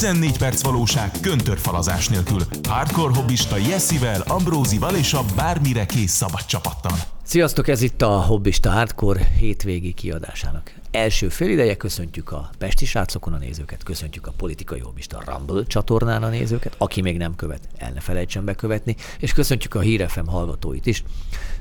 [0.00, 2.40] 14 perc valóság köntörfalazás nélkül.
[2.68, 6.92] Hardcore hobbista Jessivel, Ambrózival és a bármire kész szabad csapattal.
[7.22, 11.76] Sziasztok, ez itt a Hobbista Hardcore hétvégi kiadásának első félideje.
[11.76, 17.00] Köszöntjük a Pesti srácokon a nézőket, köszöntjük a politikai hobbista Rumble csatornán a nézőket, aki
[17.00, 21.04] még nem követ, el ne felejtsen bekövetni, és köszöntjük a Hírefem hallgatóit is,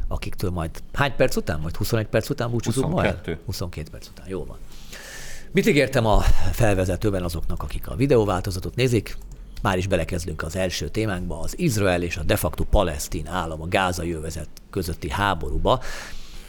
[0.08, 3.32] akiktől majd hány perc után, majd 21 perc után búcsúzunk 22.
[3.32, 3.46] majd?
[3.46, 4.58] 22 perc után, jó van.
[5.52, 6.20] Mit ígértem a
[6.52, 9.18] felvezetőben azoknak, akik a videóváltozatot nézik?
[9.62, 13.68] Már is belekezdünk az első témánkba, az Izrael és a de facto palesztin állam, a
[13.68, 15.82] gázai övezet közötti háborúba.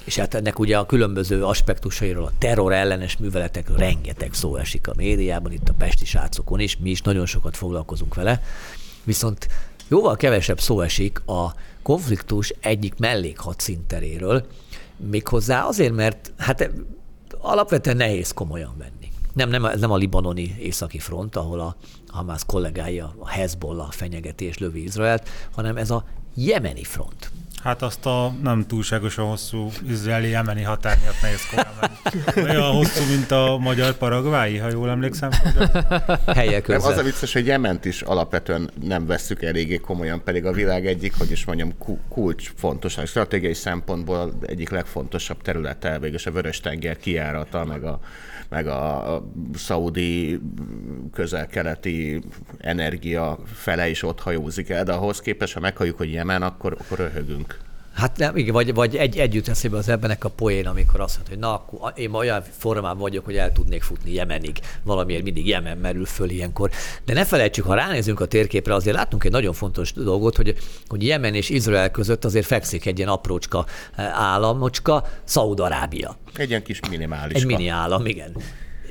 [0.05, 4.93] És hát ennek ugye a különböző aspektusairól, a terror ellenes műveletekről rengeteg szó esik a
[4.97, 8.43] médiában, itt a Pesti srácokon is, mi is nagyon sokat foglalkozunk vele.
[9.05, 9.49] Viszont
[9.89, 14.47] jóval kevesebb szó esik a konfliktus egyik mellékhadszinteréről,
[14.97, 16.71] méghozzá azért, mert hát
[17.41, 19.13] alapvetően nehéz komolyan venni.
[19.35, 21.77] Nem, nem, nem a libanoni északi front, ahol a
[22.09, 27.31] Hamász kollégái a Hezbollah fenyegeti lövi Izraelt, hanem ez a jemeni front.
[27.63, 33.59] Hát azt a nem túlságosan hosszú izraeli-jemeni határ miatt nehéz komolyan Olyan hosszú, mint a
[33.61, 35.31] magyar paragvái, ha jól emlékszem.
[36.27, 40.53] Helye Nem, az a vicces, hogy Jement is alapvetően nem vesszük eléggé komolyan, pedig a
[40.53, 46.31] világ egyik, hogy is mondjam, ku- kulcs fontosság, stratégiai szempontból egyik legfontosabb területe, végülis a
[46.31, 48.01] Vörös-tenger kijárata, meg a,
[48.49, 50.41] meg a, a szaudi
[51.13, 52.23] közel-keleti
[52.59, 56.99] energia fele is ott hajózik el, de ahhoz képest, ha meghalljuk, hogy Jemen, akkor, akkor
[56.99, 57.50] röhögünk.
[57.95, 61.35] Hát nem, igen, vagy, vagy egy, együtt eszébe az ebbenek a poén, amikor azt mondja,
[61.35, 64.59] hogy na, akkor én olyan formában vagyok, hogy el tudnék futni Jemenig.
[64.83, 66.71] Valamiért mindig Jemen merül föl ilyenkor.
[67.05, 70.57] De ne felejtsük, ha ránézünk a térképre, azért látunk egy nagyon fontos dolgot, hogy,
[70.87, 73.67] hogy Jemen és Izrael között azért fekszik egy ilyen aprócska
[73.97, 76.17] eh, államocska, Szaúd-Arábia.
[76.35, 77.37] Egy ilyen kis minimális.
[77.37, 78.33] Egy mini állam, igen.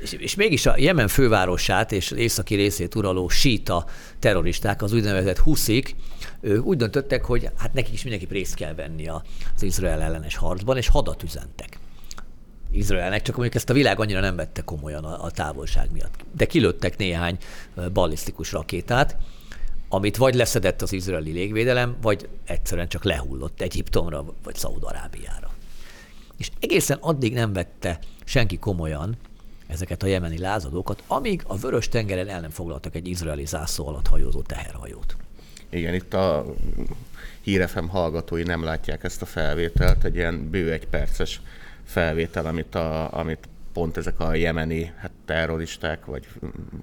[0.02, 3.84] És, és mégis a Jemen fővárosát és északi részét uraló síta
[4.18, 5.96] terroristák, az úgynevezett huszik,
[6.40, 9.22] ők úgy döntöttek, hogy hát nekik is mindenképp részt kell venni az
[9.62, 11.78] Izrael ellenes harcban, és hadat üzentek.
[12.72, 16.24] Izraelnek, csak mondjuk ezt a világ annyira nem vette komolyan a, a távolság miatt.
[16.36, 17.36] De kilőttek néhány
[17.92, 19.16] ballisztikus rakétát,
[19.88, 25.50] amit vagy leszedett az izraeli légvédelem, vagy egyszerűen csak lehullott Egyiptomra, vagy Szaúd-Arábiára.
[26.36, 29.16] És egészen addig nem vette senki komolyan
[29.70, 34.06] ezeket a jemeni lázadókat, amíg a vörös tengeren el nem foglaltak egy izraeli zászló alatt
[34.06, 35.16] hajózó teherhajót.
[35.68, 36.54] Igen, itt a
[37.40, 41.40] hírefem hallgatói nem látják ezt a felvételt, egy ilyen bő egy perces
[41.84, 46.26] felvétel, amit, a, amit pont ezek a jemeni hát terroristák, vagy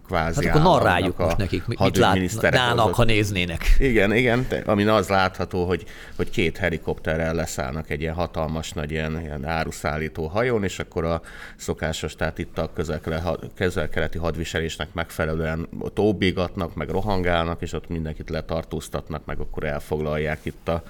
[0.06, 3.75] kvázi Hát akkor narráljuk a most nekik, mit látnának, ha néznének.
[3.78, 9.22] Igen, igen, amin az látható, hogy, hogy két helikopterrel leszállnak egy ilyen hatalmas nagy ilyen,
[9.22, 11.22] ilyen áruszállító hajón, és akkor a
[11.56, 18.30] szokásos, tehát itt a közel- közel-keleti hadviselésnek megfelelően ott óbigatnak, meg rohangálnak, és ott mindenkit
[18.30, 20.84] letartóztatnak, meg akkor elfoglalják itt a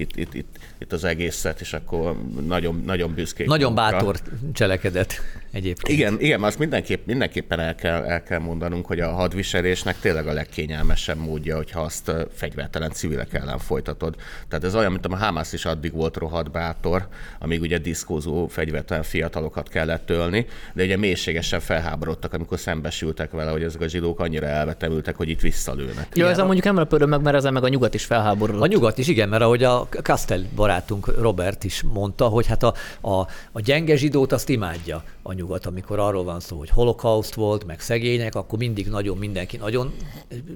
[0.00, 3.46] itt, itt, itt, itt az egészet, és akkor nagyon, nagyon büszkék.
[3.46, 3.98] Nagyon magunkra.
[3.98, 4.20] bátor
[4.52, 5.20] cselekedet
[5.52, 5.98] egyébként.
[5.98, 10.32] Igen, igen, azt mindenképp, mindenképpen el kell, el kell mondanunk, hogy a hadviselésnek tényleg a
[10.32, 14.16] legkényelmesebb módja, hogyha azt fegyvertelen civilek ellen folytatod.
[14.48, 17.08] Tehát ez olyan, mint a Hamász is addig volt rohadt bátor,
[17.38, 23.62] amíg ugye diszkózó fegyvertelen fiatalokat kellett ölni, de ugye mélységesen felháborodtak, amikor szembesültek vele, hogy
[23.62, 26.06] ezek a zsidók annyira elvetemültek, hogy itt visszalőnek.
[26.14, 28.62] Jó, ezzel mondjuk nem lepődöm meg, mert ezzel meg a nyugat is felháborodott.
[28.62, 32.74] A nyugat is, igen, mert ahogy a Castell barátunk Robert is mondta, hogy hát a,
[33.00, 33.20] a,
[33.52, 37.80] a gyenge zsidót azt imádja a nyugat, amikor arról van szó, hogy holokauszt volt, meg
[37.80, 39.94] szegények, akkor mindig nagyon mindenki nagyon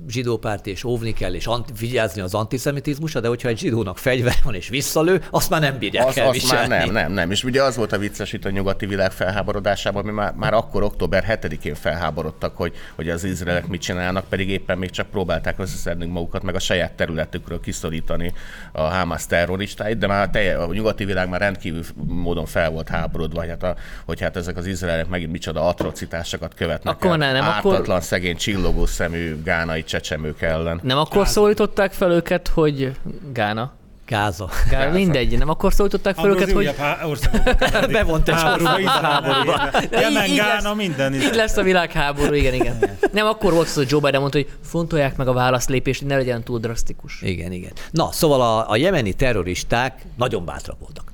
[0.09, 4.55] zsidópárti, és óvni kell, és anti, vigyázni az antiszemitizmusra, de hogyha egy zsidónak fegyver van
[4.55, 6.69] és visszalő, azt már nem bírják Az, az már elviselni.
[6.69, 7.31] nem, nem, nem.
[7.31, 10.83] És ugye az volt a vicces itt a nyugati világ felháborodásában, ami már, már akkor
[10.83, 16.07] október 7-én felháborodtak, hogy, hogy az izraelek mit csinálnak, pedig éppen még csak próbálták összeszedni
[16.07, 18.33] magukat, meg a saját területükről kiszorítani
[18.73, 22.89] a Hamas terroristáit, de már a, telje, a nyugati világ már rendkívül módon fel volt
[22.89, 27.17] háborodva, hogy hát, a, hogy hát ezek az izraelek megint micsoda atrocitásokat követnek Akkor el,
[27.17, 30.81] ne, nem, akkor- ártatlan, szegény, csillogó szemű gánai csecsemők ellen.
[30.83, 32.93] Nem akkor szólították fel őket, hogy
[33.33, 33.73] Gána.
[34.07, 34.49] Gáza.
[34.71, 37.23] Gána, mindegy, nem akkor szólították fel őket, hogy hogy
[37.93, 39.71] Bevont egy háborúba, háborúba.
[39.91, 40.47] Jemen, Így lesz.
[40.47, 42.99] Gána, minden így lesz a világháború, igen, igen.
[43.13, 46.17] Nem akkor volt az, hogy Joe Biden mondta, hogy fontolják meg a válaszlépést, hogy ne
[46.17, 47.23] legyen túl drasztikus.
[47.23, 47.73] Igen, igen.
[47.91, 51.13] Na, szóval a, a jemeni terroristák nagyon bátrak voltak.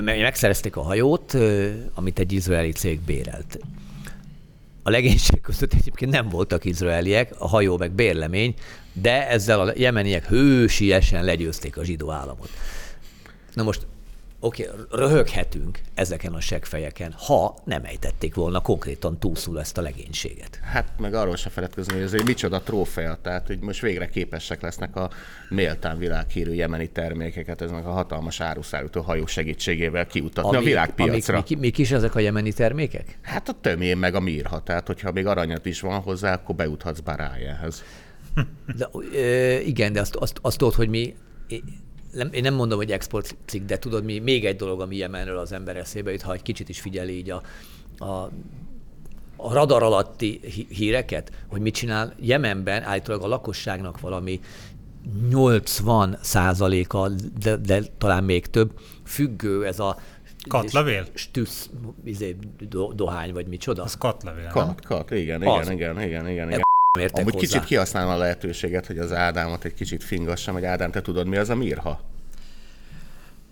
[0.00, 1.36] Megszerezték a hajót,
[1.94, 3.58] amit egy izraeli cég bérelt.
[4.82, 8.54] A legénység között egyébként nem voltak izraeliek, a hajó meg bérlemény,
[8.92, 12.50] de ezzel a jemeniek hősiesen legyőzték a zsidó államot.
[13.54, 13.86] Na most
[14.40, 20.60] oké, okay, röhöghetünk ezeken a segfejeken, ha nem ejtették volna konkrétan túlszul ezt a legénységet.
[20.62, 24.60] Hát meg arról se feledkezni, hogy ez egy micsoda trófea, tehát hogy most végre képesek
[24.60, 25.10] lesznek a
[25.48, 31.34] méltán világhírű jemeni termékeket ezek a hatalmas áruszállító hajó segítségével kiutatni a világpiacra.
[31.34, 33.18] Amik, mik, mik is ezek a jemeni termékek?
[33.22, 37.00] Hát a tömén meg a mirha, tehát hogyha még aranyat is van hozzá, akkor bejuthatsz
[37.00, 37.82] Barájához.
[38.76, 41.14] De, ö, igen, de azt, azt, azt tudod, hogy mi
[42.12, 45.52] nem, én nem mondom, hogy exportcikk, de tudod, mi, még egy dolog, ami Jemenről az
[45.52, 47.42] ember eszébe jut, ha egy kicsit is figyeli így a,
[47.98, 48.30] a,
[49.36, 54.40] a radar alatti híreket, hogy mit csinál Jemenben, állítólag a lakosságnak valami
[55.28, 57.08] 80 százaléka,
[57.42, 58.70] de, de talán még több,
[59.04, 59.96] függő ez a
[60.48, 61.06] Katlavél?
[61.14, 61.70] Stüsz,
[62.04, 62.36] izé,
[62.68, 63.82] do, dohány, vagy micsoda.
[63.82, 66.60] Az katlavél, Kat, kat, igen, igen, igen, igen, igen, igen.
[66.98, 67.46] Értek Amúgy hozzá.
[67.46, 71.36] kicsit kihasználom a lehetőséget, hogy az Ádámot egy kicsit fingassam, hogy Ádám, te tudod, mi
[71.36, 72.00] az a mirha?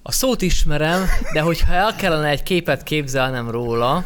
[0.02, 4.04] A szót ismerem, de hogyha el kellene egy képet képzelnem róla,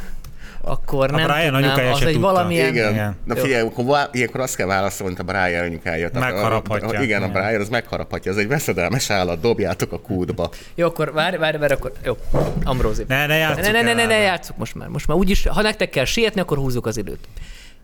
[0.61, 2.21] akkor A nem Brian tudnám, anyukája az egy tudta.
[2.21, 2.69] valamilyen...
[2.69, 2.93] Igen.
[2.93, 3.17] Igen.
[3.25, 6.11] Na figyelj, akkor ilyenkor azt kell válaszolni, mint a Brian anyukája.
[6.13, 6.89] Megharaphatja.
[6.89, 7.29] A, a, igen, a.
[7.29, 8.31] Brian az megharaphatja.
[8.33, 10.51] Ez egy veszedelmes állat, dobjátok a kútba.
[10.75, 11.93] Jó, akkor várj, várj, várj, akkor...
[12.05, 12.17] Jó,
[12.65, 13.05] Ambrózi.
[13.09, 14.21] Ne, ne játsszuk ne, ne, ne, ne, ne Ádám.
[14.21, 14.89] játsszuk most már.
[14.89, 17.29] Most már úgyis, ha nektek kell sietni, akkor húzzuk az időt.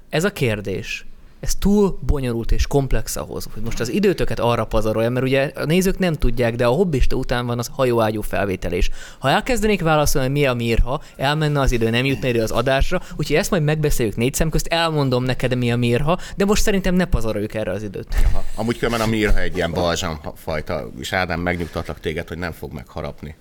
[0.08, 1.06] Ez a kérdés,
[1.40, 5.64] ez túl bonyolult és komplex ahhoz, hogy most az időtöket arra pazarolja, mert ugye a
[5.64, 8.90] nézők nem tudják, de a hobbista után van az hajóágyú felvételés.
[9.18, 13.36] Ha elkezdenék válaszolni, mi a mirha, elmenne az idő, nem jutna idő az adásra, úgyhogy
[13.36, 17.04] ezt majd megbeszéljük négy szem közt, elmondom neked, mi a mirha, de most szerintem ne
[17.04, 18.08] pazaroljuk erre az időt.
[18.24, 18.44] Aha.
[18.54, 22.72] Amúgy különben a mirha egy ilyen balzsam fajta, és Ádám megnyugtatlak téged, hogy nem fog
[22.72, 23.36] megharapni.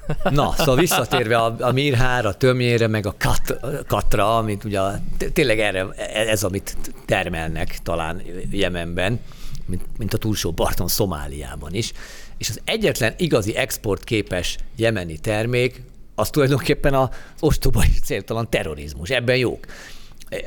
[0.30, 5.00] Na, szóval visszatérve a, a mirhára, tömjére, meg a kat, katra, amit ugye a,
[5.32, 9.20] tényleg erre, ez, amit termelnek talán Jemenben,
[9.66, 11.92] mint, mint a túlsó parton Szomáliában is.
[12.38, 15.82] És az egyetlen igazi exportképes jemeni termék,
[16.14, 17.08] az tulajdonképpen az
[17.40, 19.08] ostoba és céltalan terrorizmus.
[19.10, 19.66] Ebben jók.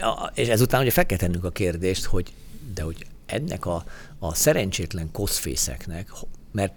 [0.02, 2.34] A- És ezután ugye fel kell tennünk a kérdést, hogy
[2.74, 3.84] de hogy ennek a,
[4.20, 6.10] a szerencsétlen koszfészeknek,
[6.52, 6.74] mert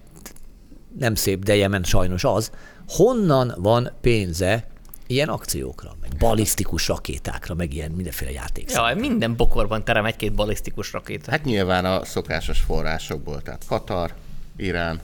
[0.99, 2.51] nem szép, de Jemen sajnos az,
[2.89, 4.67] honnan van pénze
[5.07, 8.71] ilyen akciókra, meg balisztikus rakétákra, meg ilyen mindenféle játék.
[8.71, 11.31] Ja, minden bokorban terem egy-két balisztikus rakéta.
[11.31, 14.15] Hát nyilván a szokásos forrásokból, tehát Katar,
[14.57, 15.01] Irán,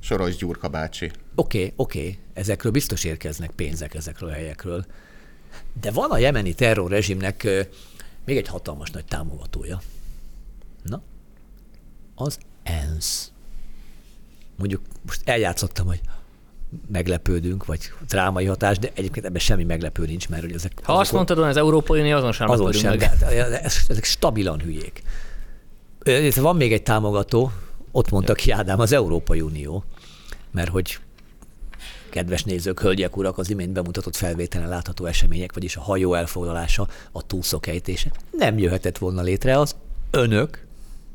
[0.00, 1.10] Soros Gyurka bácsi.
[1.34, 2.18] Oké, okay, oké, okay.
[2.34, 4.84] ezekről biztos érkeznek pénzek ezekről a helyekről.
[5.80, 7.48] De van a jemeni terrorrezsimnek
[8.24, 9.80] még egy hatalmas nagy támogatója.
[10.82, 11.02] Na,
[12.14, 13.32] az ENSZ.
[14.56, 16.00] Mondjuk most eljátszottam, hogy
[16.92, 20.72] meglepődünk, vagy drámai hatás, de egyébként ebben semmi meglepő nincs, mert hogy ezek...
[20.82, 23.10] Ha azt azok- mondtad, hogy az Európai Unió azon sem azon sem, meg.
[23.88, 25.02] ezek stabilan hülyék.
[26.34, 27.52] Van még egy támogató,
[27.90, 29.84] ott mondta ki Ádám, az Európai Unió,
[30.50, 30.98] mert hogy
[32.10, 37.26] kedves nézők, hölgyek, urak, az imént bemutatott felvételen látható események, vagyis a hajó elfoglalása, a
[37.26, 39.76] túszok ejtése nem jöhetett volna létre az
[40.10, 40.64] önök,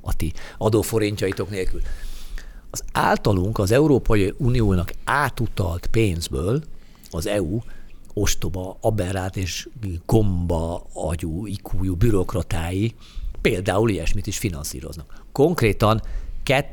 [0.02, 1.82] a ti adóforintjaitok nélkül.
[2.72, 6.64] Az általunk az Európai Uniónak átutalt pénzből
[7.12, 7.60] az EU
[8.14, 9.70] ostoba, aberrát és
[10.06, 12.96] gomba agyú, ikújú bürokratái
[13.42, 15.24] például ilyesmit is finanszíroznak.
[15.32, 16.02] Konkrétan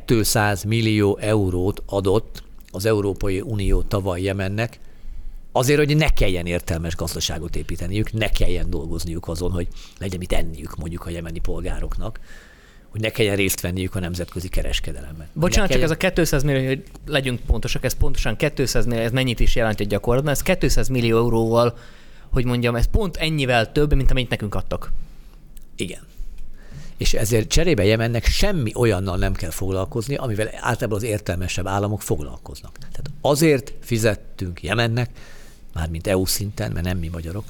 [0.07, 4.81] 200 millió eurót adott az Európai Unió tavaly Jemennek,
[5.53, 9.69] azért, hogy ne kelljen értelmes gazdaságot építeniük, ne kelljen dolgozniuk azon, hogy
[9.99, 12.21] legyen mit enniük mondjuk a jemeni polgároknak,
[12.89, 15.29] hogy ne kelljen részt venniük a nemzetközi kereskedelemben.
[15.33, 16.13] Bocsánat, ne csak ez kelljen...
[16.13, 19.87] a 200 millió, hogy legyünk pontosak, ez pontosan 200 millió, ez mennyit is jelent egy
[19.87, 21.79] gyakorlatban, ez 200 millió euróval,
[22.33, 24.93] hogy mondjam, ez pont ennyivel több, mint amit nekünk adtak.
[25.77, 26.01] Igen.
[26.97, 32.79] És ezért cserébe Jemennek semmi olyannal nem kell foglalkozni, amivel általában az értelmesebb államok foglalkoznak.
[32.79, 35.11] Tehát azért fizettünk Jemennek,
[35.75, 37.45] mármint EU szinten, mert nem mi magyarok,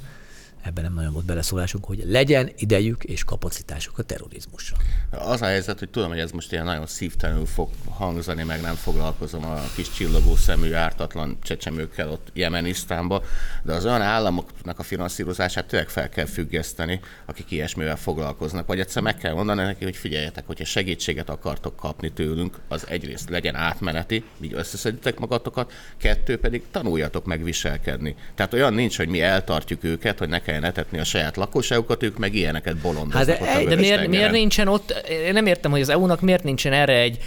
[0.68, 4.76] ebben nem nagyon volt beleszólásunk, hogy legyen idejük és kapacitásuk a terrorizmusra.
[5.10, 8.74] Az a helyzet, hogy tudom, hogy ez most ilyen nagyon szívtelenül fog hangzani, meg nem
[8.74, 13.22] foglalkozom a kis csillogó szemű ártatlan csecsemőkkel ott Jemenisztánba,
[13.62, 18.66] de az olyan államoknak a finanszírozását tényleg fel kell függeszteni, akik ilyesmivel foglalkoznak.
[18.66, 23.28] Vagy egyszer meg kell mondani neki, hogy figyeljetek, hogyha segítséget akartok kapni tőlünk, az egyrészt
[23.28, 28.16] legyen átmeneti, így összeszeditek magatokat, kettő pedig tanuljatok meg viselkedni.
[28.34, 32.18] Tehát olyan nincs, hogy mi eltartjuk őket, hogy ne kelljen etetni a saját lakosságukat, ők
[32.18, 34.10] meg ilyeneket bolondoznak Hát de egy- De miért, tengeren.
[34.10, 37.18] miért nincsen ott, én nem értem, hogy az EU-nak miért nincsen erre egy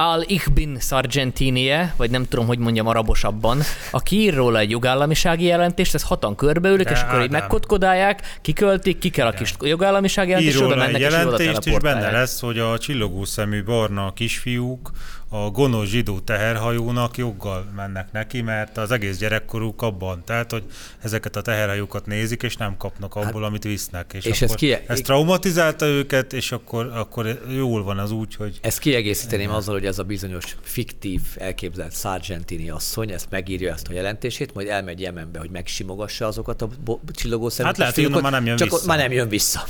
[0.00, 3.60] Al Ichbin Sargentinie, vagy nem tudom, hogy mondjam arabosabban,
[3.90, 7.40] aki ír róla egy jogállamisági jelentést, ez hatan körbeülök, De és akkor így Ádám.
[7.40, 11.14] megkotkodálják, kiköltik, ki kell a kis jogállamisági jelentés, Ír és oda róla egy mennek, és
[11.16, 14.90] oda jelentést, és benne lesz, hogy a csillogó szemű barna kisfiúk,
[15.30, 20.64] a gonosz zsidó teherhajónak joggal mennek neki, mert az egész gyerekkoruk abban, tehát, hogy
[21.02, 24.12] ezeket a teherhajókat nézik, és nem kapnak abból, hát, amit visznek.
[24.12, 24.76] És, és ez, ki...
[24.86, 28.58] ez traumatizálta őket, és akkor, akkor jól van az úgy, hogy...
[28.62, 33.92] Ezt kiegészíteném azzal, hogy ez a bizonyos fiktív, elképzelt Sargentini asszony, ezt megírja ezt a
[33.92, 37.82] jelentését, majd elmegy Jemenbe, hogy megsimogassa azokat a bo- csillogó szemeket.
[37.82, 38.86] Hát lehet, hogy már nem jön csak vissza.
[38.86, 39.64] már nem jön vissza.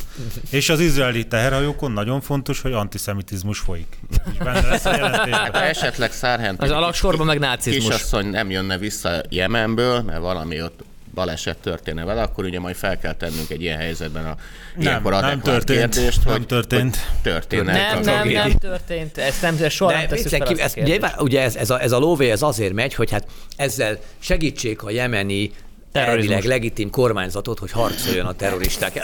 [0.50, 3.98] És az izraeli teherhajókon nagyon fontos, hogy antiszemitizmus folyik.
[4.32, 5.47] És benne lesz a.
[5.52, 7.84] Ha esetleg Szárhentini Az alaksorban meg nácizmus.
[7.84, 10.80] kisasszony nem jönne vissza Jemenből, mert valami ott
[11.14, 14.34] baleset történne vele, akkor ugye majd fel kell tennünk egy ilyen helyzetben a
[14.78, 15.94] ilyenkor nem adekvát történt.
[15.94, 16.96] kérdést, Nem hogy, történt.
[16.96, 17.72] hogy történne.
[17.72, 19.18] Nem, nem, nem történt.
[19.18, 21.00] Ezt nem, ezt soha nem De tesszük viccelek fel kívül, azt a ez, kérdést.
[21.00, 23.26] nyilván, ugye ez, ez, a, ez a lóvé ez azért megy, hogy hát
[23.56, 25.50] ezzel segítsék a jemeni
[25.92, 26.34] Terrorizmus.
[26.34, 29.00] elvileg legitim kormányzatot, hogy harcoljon a terroristák.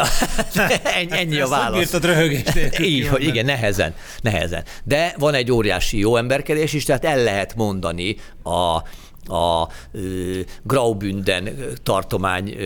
[1.11, 1.79] ennyi, a válasz.
[1.79, 4.65] bírtad röhögést Így, hogy igen, nehezen, nehezen.
[4.85, 8.83] De van egy óriási jó emberkedés is, tehát el lehet mondani a
[9.29, 9.69] a
[10.63, 11.49] Graubünden
[11.83, 12.57] tartomány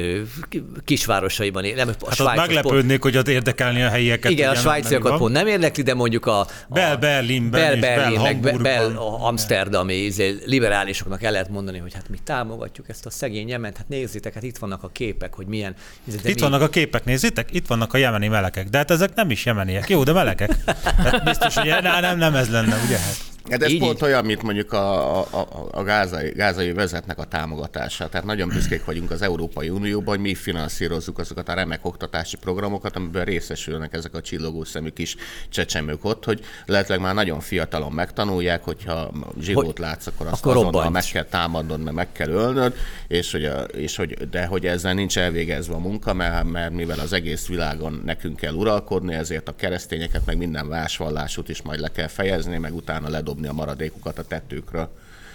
[0.84, 4.30] kisvárosaiban, nem, a Hát Svájcos pont- meglepődnék, hogy ott érdekelni a helyieket.
[4.30, 8.20] igen, a ugye, svájciakat pont nem érdekli, de mondjuk a, a Bel Berlinben Bel Berlin,
[8.20, 8.56] meg Bel.
[8.58, 13.48] Bel a Amsterdami izé, liberálisoknak el lehet mondani, hogy hát mi támogatjuk ezt a szegény
[13.48, 15.74] Jement, hát nézzétek, hát itt vannak a képek, hogy milyen...
[16.04, 18.68] izé, Itt mi- vannak a képek, nézzétek, itt vannak a jemeni melekek.
[18.68, 19.88] De hát ezek nem is jemeniek.
[19.88, 20.50] Jó, de melekek.
[21.04, 22.98] Hát biztos, hogy nem, nem, nem ez lenne, ugye?
[22.98, 23.16] Hát.
[23.50, 24.02] Hát ez Így, pont így.
[24.04, 28.08] olyan, mint mondjuk a, a, a, gázai, gázai vezetnek a támogatása.
[28.08, 32.96] Tehát nagyon büszkék vagyunk az Európai Unióban, hogy mi finanszírozzuk azokat a remek oktatási programokat,
[32.96, 35.16] amiben részesülnek ezek a csillogó szemű kis
[35.48, 40.52] csecsemők ott, hogy lehetőleg már nagyon fiatalon megtanulják, hogyha zsidót Hogy- látsz, akkor azt akkor
[40.56, 40.92] azonnal robbanj.
[40.92, 42.74] meg kell támadnod, mert meg kell ölnöd,
[43.08, 46.98] és hogy, a, és hogy, de hogy ezzel nincs elvégezve a munka, mert, mert mivel
[46.98, 51.80] az egész világon nekünk kell uralkodni, ezért a keresztényeket, meg minden más vallásút is majd
[51.80, 53.08] le kell fejezni, meg utána
[53.38, 54.88] ledobni a maradékukat a tettőkről.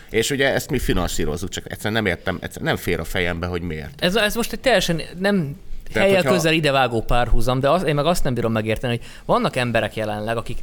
[0.10, 3.62] És ugye ezt mi finanszírozzuk, csak egyszerűen nem értem, egyszerűen nem fér a fejembe, hogy
[3.62, 4.02] miért.
[4.02, 5.56] Ez, ez most egy teljesen nem
[5.94, 9.56] Tehát, hogyha- közel idevágó párhuzam, de az, én meg azt nem bírom megérteni, hogy vannak
[9.56, 10.58] emberek jelenleg, akik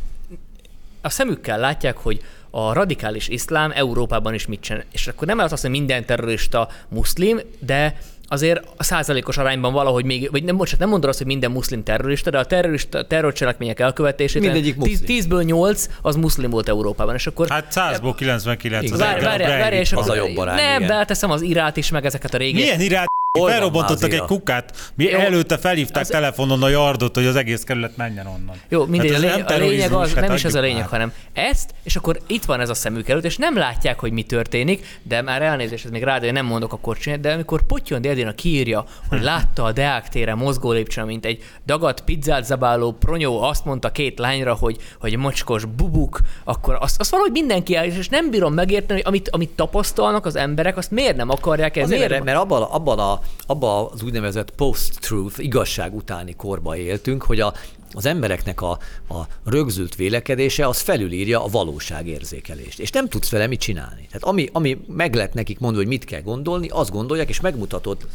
[1.00, 4.84] a szemükkel látják, hogy a radikális iszlám Európában is mit csinál.
[4.92, 7.98] És akkor nem az azt, hogy minden terrorista muszlim, de
[8.32, 11.82] azért a százalékos arányban valahogy még, vagy nem, bocsánat, nem mondod azt, hogy minden muszlim
[11.82, 15.20] terrorista, de a terrorista, terrorcselekmények elkövetését Mindegyik muszlim.
[15.20, 19.76] 10-ből 8 az muszlim volt Európában, és akkor Hát 100-ból 99 az Várj, Várj, várj,
[19.76, 20.88] és az akkor- a jobb arány, Nem, igen.
[20.88, 22.52] beleteszem az Irát is, meg ezeket a régi.
[22.60, 23.08] Milyen irát
[23.38, 25.18] Hol felrobbantottak egy kukát, mi Jó.
[25.18, 28.56] előtte felhívták Az- telefonon a yardot, hogy az egész kerület menjen onnan.
[28.68, 30.88] Jó, mindegy, Hát a, nem a lényeg az, hát nem is ez a lényeg, már.
[30.88, 34.22] hanem ezt, és akkor itt van ez a szemük előtt, és nem látják, hogy mi
[34.22, 38.00] történik, de már elnézést, ez még rád, hogy nem mondok akkor csinálni, de amikor Potyon
[38.00, 43.42] Dédina kiírja, hogy látta a Deák téren mozgó lépcsőn, mint egy dagat pizzát zabáló pronyó,
[43.42, 48.08] azt mondta két lányra, hogy, hogy mocskos bubuk, akkor azt, azt valahogy mindenki el, és
[48.08, 51.82] nem bírom megérteni, hogy amit, amit tapasztalnak az emberek, azt miért nem akarják ez?
[51.84, 56.76] Azért, Miért mert, mert abban, a- abban, a, abban az úgynevezett post-truth, igazság utáni korba
[56.76, 57.54] éltünk, hogy a,
[57.92, 58.70] az embereknek a,
[59.08, 62.78] a rögzült vélekedése az felülírja a valóságérzékelést.
[62.78, 64.06] És nem tudsz vele mit csinálni.
[64.06, 68.08] Tehát ami, ami meg lett nekik mondva, hogy mit kell gondolni, azt gondolják, és megmutatod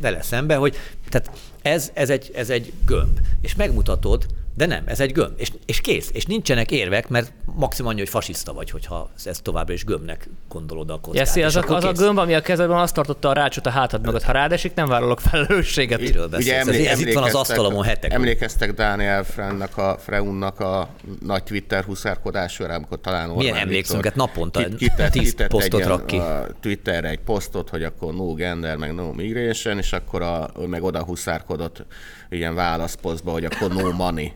[0.00, 0.76] vele szembe, hogy
[1.08, 1.30] tehát
[1.62, 3.18] ez, ez, egy, ez egy gömb.
[3.40, 5.32] És megmutatod, de nem, ez egy gömb.
[5.36, 6.10] És, és kész.
[6.12, 10.90] És nincsenek érvek, mert maximum annyi, hogy fasiszta vagy, hogyha ezt továbbra is gömbnek gondolod
[10.90, 11.14] a kockát.
[11.14, 13.66] Jesszi, És az, a, akkor az a gömb, ami a kezedben, azt tartotta a rácsot
[13.66, 14.22] a hátad mögött.
[14.22, 16.00] Ha rádesik, nem vállalok felelősséget.
[16.00, 16.68] Miről beszélsz?
[16.68, 18.12] Ez, ez itt van az asztalomon hetek.
[18.12, 20.88] Emlékeztek Dániel Frennak a, Freunnak a
[21.22, 25.80] nagy Twitter huszárkodásra, amikor talán Orbán Milyen emlékszünk, hát naponta kit- kitett, tíz kitett posztot
[25.80, 26.16] egy rak ki.
[26.16, 30.82] a Twitterre egy posztot, hogy akkor no gender, meg no migration, és akkor a, meg
[30.82, 31.84] oda huszárkodott
[32.32, 34.32] ilyen válaszposztba, hogy akkor no money.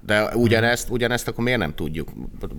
[0.00, 2.08] De ugyanezt, ugyanezt akkor miért nem tudjuk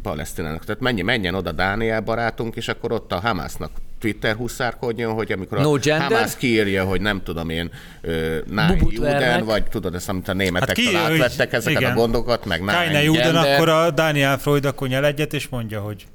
[0.02, 0.66] Palesztinának?
[0.66, 5.60] Tehát menjen, menjen oda Dániel barátunk, és akkor ott a Hamásznak Twitter huszárkodjon, hogy amikor
[5.60, 6.12] No a gender?
[6.12, 7.72] Hamász kiírja, hogy nem tudom én,
[8.68, 11.92] Bubut Juden, vagy tudod ezt, amit a németektől Hát átvettek ezeket igen.
[11.92, 16.06] a gondokat, meg Kájne Juden, akkor a Daniel Freud akkor nyel egyet, és mondja, hogy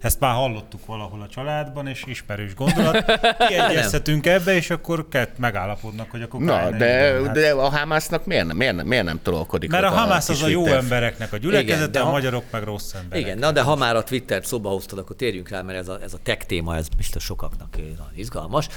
[0.00, 3.04] ezt már hallottuk valahol a családban, és ismerős gondolat.
[3.48, 7.32] Kiegyezhetünk ebbe, és akkor kett megállapodnak, hogy akkor Na, de, hát.
[7.32, 9.70] de a Hamásznak miért nem, miért nem, miért nem trollkodik?
[9.70, 12.44] Mert a Hamász az a jó Twitter- embereknek a Igen, gyülekezete, de a ha- magyarok
[12.50, 13.24] meg rossz emberek.
[13.24, 15.98] Igen, na de ha már a Twittert szóba hoztad, akkor térjünk rá, mert ez a,
[16.02, 18.68] ez a tech téma, ez biztos sokaknak eh, nagyon izgalmas,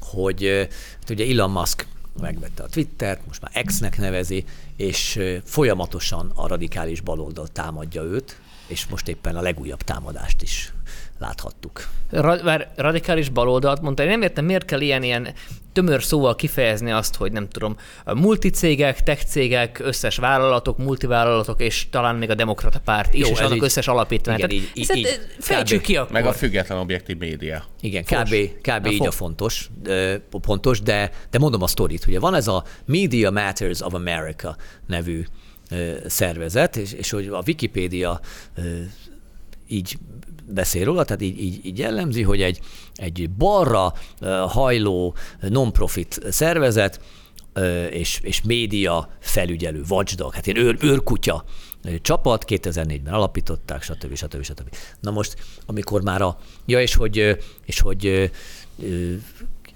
[0.00, 0.66] hogy eh,
[1.00, 1.86] hát ugye Elon Musk
[2.20, 4.44] megvette a Twittert, most már X-nek nevezi,
[4.76, 10.72] és eh, folyamatosan a radikális baloldal támadja őt, és most éppen a legújabb támadást is
[11.18, 11.88] láthattuk.
[12.10, 15.28] Ra- radikális baloldalt mondta, én nem értem, miért kell ilyen, ilyen
[15.72, 21.86] tömör szóval kifejezni azt, hogy nem tudom, a multicégek, tech cégek, összes vállalatok, multivállalatok, és
[21.90, 24.36] talán még a demokrata párt is, Jó, és annak így- összes alapítvány.
[24.38, 25.20] igen, Tehát így- ezt, így- eh, így.
[25.38, 25.84] Fejtsük Kb.
[25.84, 26.12] ki akkor.
[26.12, 27.64] Meg a független objektív média.
[27.80, 28.18] Igen, Fos.
[28.18, 29.06] kb, kb Na, így fos.
[29.06, 29.70] a fontos,
[30.30, 32.06] pontos, de, de mondom a sztorit.
[32.06, 34.56] Ugye van ez a Media Matters of America
[34.86, 35.24] nevű
[36.06, 38.20] szervezet, és, és hogy a Wikipédia
[39.68, 39.98] így
[40.50, 42.60] beszél róla, tehát így, így, így jellemzi, hogy egy,
[42.94, 43.94] egy balra
[44.48, 47.00] hajló non-profit szervezet,
[47.90, 51.44] és, és média felügyelő, watchdog, hát ilyen őr, őrkutya
[52.02, 54.14] csapat, 2004-ben alapították, stb.
[54.14, 54.42] stb.
[54.42, 54.76] stb.
[55.00, 58.30] Na most, amikor már a, ja, és hogy, és hogy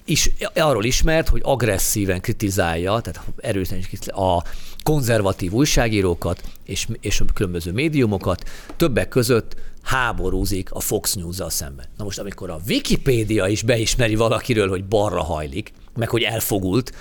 [0.05, 4.45] is, arról ismert, hogy agresszíven kritizálja, tehát erősen is a
[4.83, 11.87] konzervatív újságírókat és, és a különböző médiumokat, többek között háborúzik a Fox News-zal szemben.
[11.97, 16.93] Na most, amikor a Wikipédia is beismeri valakiről, hogy balra hajlik, meg hogy elfogult,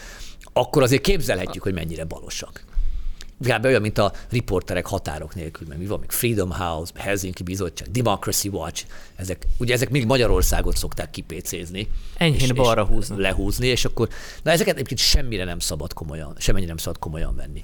[0.53, 2.63] akkor azért képzelhetjük, hogy mennyire balosak.
[3.41, 3.65] Kb.
[3.65, 8.47] olyan, mint a riporterek határok nélkül, meg mi van, még Freedom House, Helsinki Bizottság, Democracy
[8.47, 11.87] Watch, ezek, ugye ezek még Magyarországot szokták kipécézni.
[12.17, 13.21] Enyhén balra húzni.
[13.21, 14.09] Lehúzni, és akkor,
[14.43, 17.63] na ezeket egyébként semmire nem szabad komolyan, semmennyire nem szabad komolyan venni.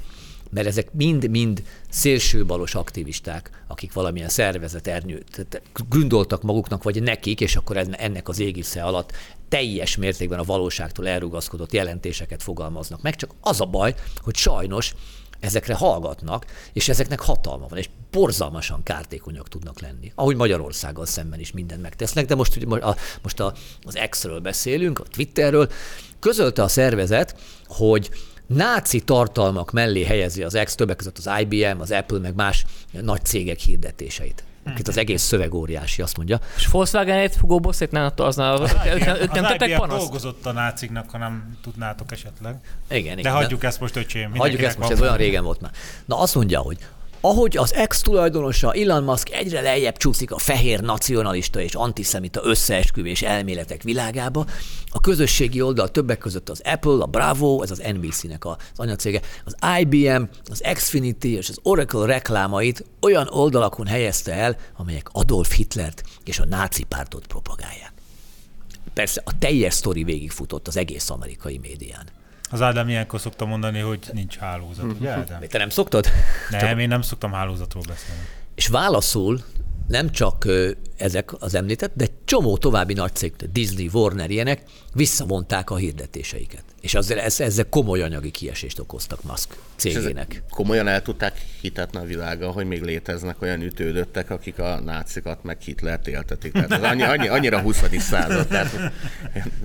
[0.49, 5.47] Mert ezek mind-mind szélsőbalos aktivisták, akik valamilyen szervezet ernyőt
[5.89, 9.11] gründoltak maguknak, vagy nekik, és akkor enne- ennek az égisze alatt
[9.49, 13.15] teljes mértékben a valóságtól elrugaszkodott jelentéseket fogalmaznak meg.
[13.15, 14.93] Csak az a baj, hogy sajnos
[15.39, 20.11] ezekre hallgatnak, és ezeknek hatalma van, és borzalmasan kártékonyak tudnak lenni.
[20.15, 23.53] Ahogy Magyarországgal szemben is mindent megtesznek, de most, a, most a,
[23.83, 25.69] az X-ről beszélünk, a Twitterről.
[26.19, 27.35] Közölte a szervezet,
[27.67, 28.09] hogy
[28.47, 33.25] náci tartalmak mellé helyezi az X, többek között az IBM, az Apple, meg más nagy
[33.25, 34.43] cégek hirdetéseit.
[34.77, 36.39] Itt az egész szöveg óriási, azt mondja.
[36.57, 39.99] És Volkswagen-ét Hugo Bossék nem, az, az, ők nem, ők nem az tettek panaszt?
[39.99, 42.55] dolgozott a náciknak, ha nem tudnátok esetleg.
[42.89, 43.33] Igen, De igen.
[43.33, 44.35] hagyjuk ezt most, öcsém.
[44.35, 45.71] Hagyjuk ezt most, ez olyan régen volt már.
[46.05, 46.77] Na azt mondja, hogy
[47.21, 53.83] ahogy az ex-tulajdonosa Elon Musk egyre lejjebb csúszik a fehér nacionalista és antiszemita összeesküvés elméletek
[53.83, 54.45] világába,
[54.91, 59.55] a közösségi oldal többek között az Apple, a Bravo, ez az NBC-nek az anyacége, az
[59.79, 66.39] IBM, az Xfinity és az Oracle reklámait olyan oldalakon helyezte el, amelyek Adolf Hitlert és
[66.39, 67.93] a náci pártot propagálják.
[68.93, 72.05] Persze a teljes sztori végigfutott az egész amerikai médián.
[72.49, 75.41] Az Ádám ilyenkor szokta mondani, hogy nincs hálózat, ugye Ádám?
[75.49, 76.05] Te nem szoktad?
[76.49, 78.21] Nem, én nem szoktam hálózatról beszélni.
[78.55, 79.43] És válaszul
[79.87, 80.47] nem csak
[80.97, 84.61] ezek az említett, de csomó további nagy cég, Disney, Warner, ilyenek
[84.93, 86.63] visszavonták a hirdetéseiket.
[86.81, 90.43] És azért ez, ezzel komoly anyagi kiesést okoztak Musk cégének.
[90.49, 95.61] komolyan el tudták hitetni a világgal, hogy még léteznek olyan ütődöttek, akik a nácikat meg
[95.61, 96.51] Hitlert éltetik.
[96.51, 97.81] Tehát az annyi, annyi, annyira 20.
[97.99, 98.47] század.
[98.47, 98.91] Tehát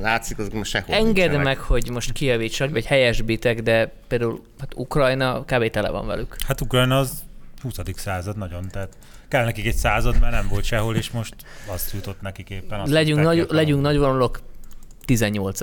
[0.01, 1.45] nácik azok most sehol Engedd nincsenek.
[1.45, 5.71] meg, hogy most kijavítsak, vagy helyesbitek, de például hát Ukrajna kb.
[5.71, 6.37] tele van velük.
[6.47, 7.13] Hát Ukrajna az
[7.63, 7.75] 20.
[7.97, 8.97] század nagyon, tehát
[9.33, 11.35] kell nekik egy század, mert nem volt sehol, és most
[11.67, 12.81] azt jutott nekik éppen.
[12.81, 14.41] Azt Legyünk, nagy, ki a legyünk nagyvonalok
[15.05, 15.61] 18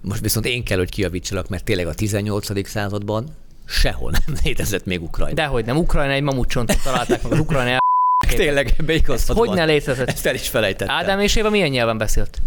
[0.00, 2.68] Most viszont én kell, hogy kijavítsalak, mert tényleg a 18.
[2.68, 3.28] században
[3.64, 5.34] sehol nem létezett még Ukrajna.
[5.34, 7.78] Dehogy nem, Ukrajna egy mamutcsontot találták meg, az Ukrajna el...
[8.36, 9.38] tényleg beigazható.
[9.38, 10.08] Hogy ne létezett?
[10.08, 10.94] Ezt el is felejtettem.
[10.94, 12.42] Ádám és Éva milyen nyelven beszélt?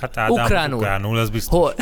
[0.00, 0.78] Hát Ádám Ukránul.
[0.78, 1.58] ukránul, az biztos.
[1.58, 1.74] Hol?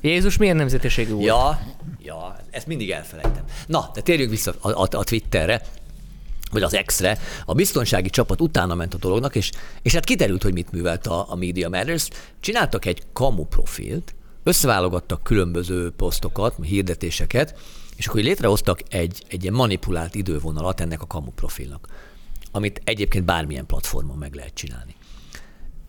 [0.00, 1.26] Jézus milyen nemzetiségű volt?
[1.26, 1.60] Ja,
[2.02, 3.44] ja, ezt mindig elfelejtem.
[3.66, 5.60] Na, de térjünk vissza a, a, a Twitterre,
[6.50, 7.18] vagy az X-re.
[7.44, 9.50] A biztonsági csapat utána ment a dolognak, és,
[9.82, 12.08] és hát kiderült, hogy mit művelt a, a Media Matters.
[12.40, 17.58] Csináltak egy kamu profilt, összeválogattak különböző posztokat, hirdetéseket,
[17.96, 21.88] és akkor létrehoztak egy, egy ilyen manipulált idővonalat ennek a kamu profilnak,
[22.50, 24.94] amit egyébként bármilyen platformon meg lehet csinálni.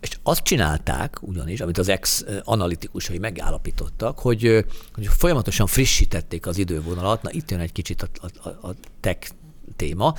[0.00, 7.22] És azt csinálták ugyanis, amit az ex analitikusai megállapítottak, hogy, hogy folyamatosan frissítették az idővonalat.
[7.22, 8.08] Na itt jön egy kicsit a,
[8.48, 9.30] a, a tech
[9.76, 10.14] téma.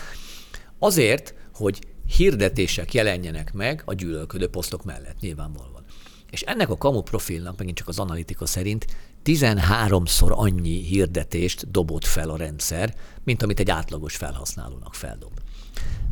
[0.83, 1.79] Azért, hogy
[2.17, 5.85] hirdetések jelenjenek meg a gyűlölködő posztok mellett, nyilvánvalóan.
[6.29, 8.85] És ennek a kamu profilnak, megint csak az analitika szerint,
[9.25, 15.31] 13-szor annyi hirdetést dobott fel a rendszer, mint amit egy átlagos felhasználónak feldob.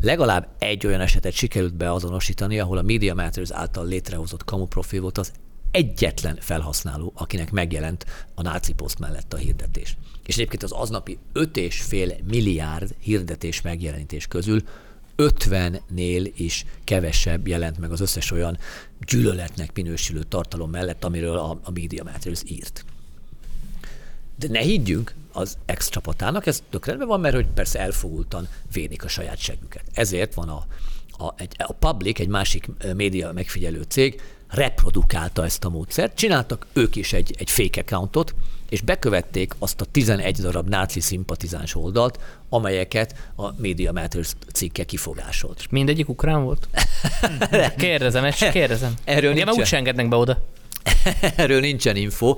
[0.02, 5.18] Legalább egy olyan esetet sikerült beazonosítani, ahol a Media Matters által létrehozott kamu profil volt
[5.18, 5.32] az
[5.72, 8.06] egyetlen felhasználó, akinek megjelent
[8.36, 9.98] a náci poszt mellett a hirdetés.
[10.26, 14.62] És egyébként az aznapi 5,5 milliárd hirdetés megjelenítés közül
[15.18, 18.58] 50-nél is kevesebb jelent meg az összes olyan
[19.06, 22.86] gyűlöletnek minősülő tartalom mellett, amiről a, a Media Matters írt.
[24.36, 29.04] De ne higgyünk az ex csapatának, ez tök rendben van, mert hogy persze elfogultan védik
[29.04, 29.84] a saját següket.
[29.94, 30.66] Ezért van a,
[31.24, 36.16] a, egy, a Public, egy másik média megfigyelő cég, reprodukálta ezt a módszert.
[36.16, 38.34] Csináltak ők is egy, egy fake accountot,
[38.70, 45.60] és bekövették azt a 11 darab náci szimpatizáns oldalt, amelyeket a Media Matters cikke kifogásolt.
[45.60, 46.68] És mindegyik ukrán volt?
[47.78, 48.94] kérdezem, ezt kérdezem.
[49.04, 50.46] Erről Ugye, úgy engednek be oda.
[51.36, 52.36] Erről nincsen info,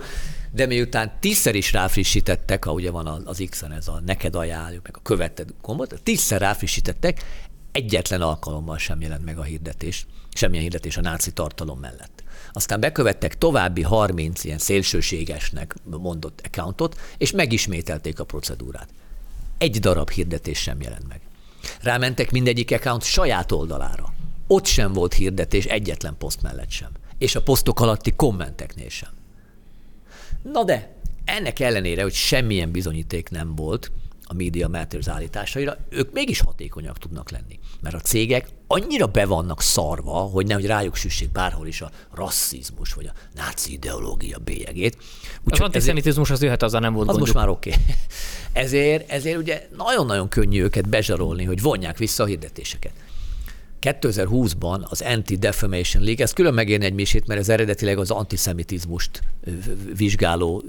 [0.51, 5.01] de miután tízszer is ráfrissítettek, ugye van az X-en ez a neked ajánljuk, meg a
[5.01, 7.23] követed gombot, tízszer ráfrissítettek,
[7.71, 10.05] egyetlen alkalommal sem jelent meg a hirdetés,
[10.37, 12.23] semmilyen hirdetés a náci tartalom mellett.
[12.53, 18.89] Aztán bekövettek további 30 ilyen szélsőségesnek mondott accountot, és megismételték a procedúrát.
[19.57, 21.21] Egy darab hirdetés sem jelent meg.
[21.81, 24.13] Rámentek mindegyik account saját oldalára.
[24.47, 26.89] Ott sem volt hirdetés, egyetlen poszt mellett sem.
[27.17, 29.09] És a posztok alatti kommenteknél sem.
[30.41, 33.91] Na de, ennek ellenére, hogy semmilyen bizonyíték nem volt,
[34.23, 37.59] a Media Matters állításaira, ők mégis hatékonyak tudnak lenni.
[37.83, 42.93] Mert a cégek annyira be vannak szarva, hogy nehogy rájuk süssék bárhol is a rasszizmus,
[42.93, 44.97] vagy a náci ideológia bélyegét.
[45.43, 47.35] Úgy, az antiszemitizmus az jöhet, azzal nem volt Az gondjuk.
[47.35, 47.69] most már oké.
[47.69, 47.83] Okay.
[48.63, 52.91] Ezért, ezért ugye nagyon-nagyon könnyű őket bezsarolni, hogy vonják vissza a hirdetéseket.
[53.81, 59.21] 2020-ban az Anti-Defamation League, ez külön megérni egy misét, mert ez eredetileg az antiszemitizmust
[59.97, 60.63] vizsgáló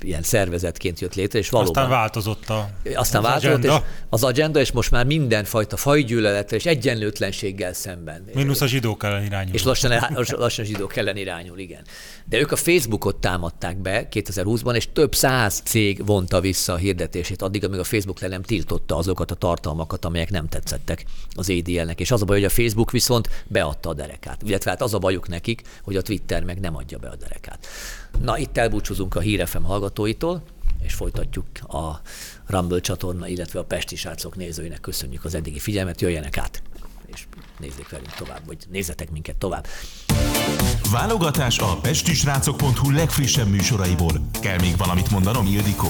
[0.00, 1.74] ilyen szervezetként jött létre, és valóban...
[1.74, 3.76] Aztán változott a, aztán az változott, agenda.
[3.76, 8.24] És az agenda, és most már mindenfajta fajgyűlöletre és egyenlőtlenséggel szemben.
[8.34, 9.54] Minusz a zsidók ellen irányul.
[9.54, 11.82] És lassan, lassan a zsidók ellen irányul, igen.
[12.24, 17.42] De ők a Facebookot támadták be 2020-ban, és több száz cég vonta vissza a hirdetését,
[17.42, 22.00] addig, amíg a Facebook le nem tiltotta azokat a tartalmakat, amelyek nem tetszettek az ADL-nek.
[22.00, 24.42] És az a baj, hogy a Facebook viszont beadta a derekát.
[24.44, 27.66] Illetve hát az a bajuk nekik, hogy a Twitter meg nem adja be a derekát.
[28.18, 30.42] Na, itt elbúcsúzunk a Hírefem hallgatóitól,
[30.82, 32.00] és folytatjuk a
[32.46, 36.62] Rumble csatorna, illetve a Pesti srácok nézőinek köszönjük az eddigi figyelmet, jöjjenek át,
[37.06, 37.26] és
[37.58, 39.66] nézzék velünk tovább, vagy nézzetek minket tovább.
[40.90, 44.12] Válogatás a pestisrácok.hu legfrissebb műsoraiból.
[44.40, 45.88] Kell még valamit mondanom, Ildikó?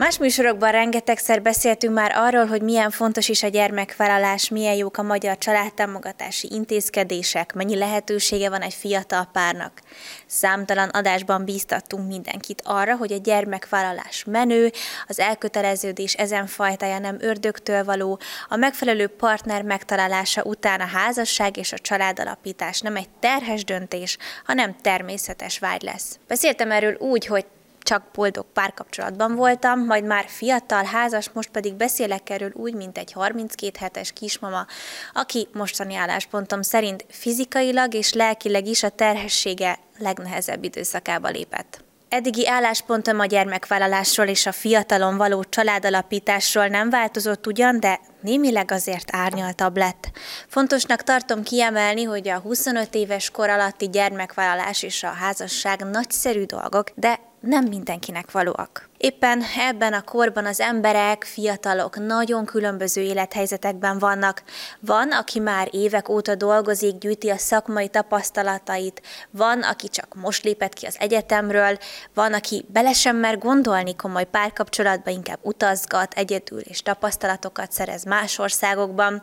[0.00, 5.02] Más műsorokban rengetegszer beszéltünk már arról, hogy milyen fontos is a gyermekvállalás, milyen jók a
[5.02, 9.80] magyar családtámogatási intézkedések, mennyi lehetősége van egy fiatal párnak.
[10.26, 14.70] Számtalan adásban bíztattunk mindenkit arra, hogy a gyermekvállalás menő,
[15.06, 21.72] az elköteleződés ezen fajtája nem ördögtől való, a megfelelő partner megtalálása után a házasság és
[21.72, 26.18] a családalapítás nem egy terhes döntés, hanem természetes vágy lesz.
[26.28, 27.44] Beszéltem erről úgy, hogy
[27.82, 33.12] csak boldog párkapcsolatban voltam, majd már fiatal, házas, most pedig beszélek erről úgy, mint egy
[33.12, 34.66] 32 hetes kismama,
[35.12, 41.84] aki mostani álláspontom szerint fizikailag és lelkileg is a terhessége legnehezebb időszakába lépett.
[42.10, 49.08] Eddigi álláspontom a gyermekvállalásról és a fiatalon való családalapításról nem változott ugyan, de némileg azért
[49.12, 50.10] árnyaltabb lett.
[50.48, 56.90] Fontosnak tartom kiemelni, hogy a 25 éves kor alatti gyermekvállalás és a házasság nagyszerű dolgok,
[56.94, 58.88] de nem mindenkinek valóak.
[58.96, 64.42] Éppen ebben a korban az emberek, fiatalok nagyon különböző élethelyzetekben vannak.
[64.80, 70.72] Van, aki már évek óta dolgozik, gyűjti a szakmai tapasztalatait, van, aki csak most lépett
[70.72, 71.78] ki az egyetemről,
[72.14, 78.38] van, aki bele sem mer gondolni komoly párkapcsolatba, inkább utazgat egyedül és tapasztalatokat szerez más
[78.38, 79.22] országokban.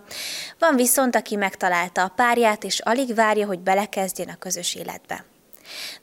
[0.59, 5.25] Van viszont, aki megtalálta a párját, és alig várja, hogy belekezdjen a közös életbe.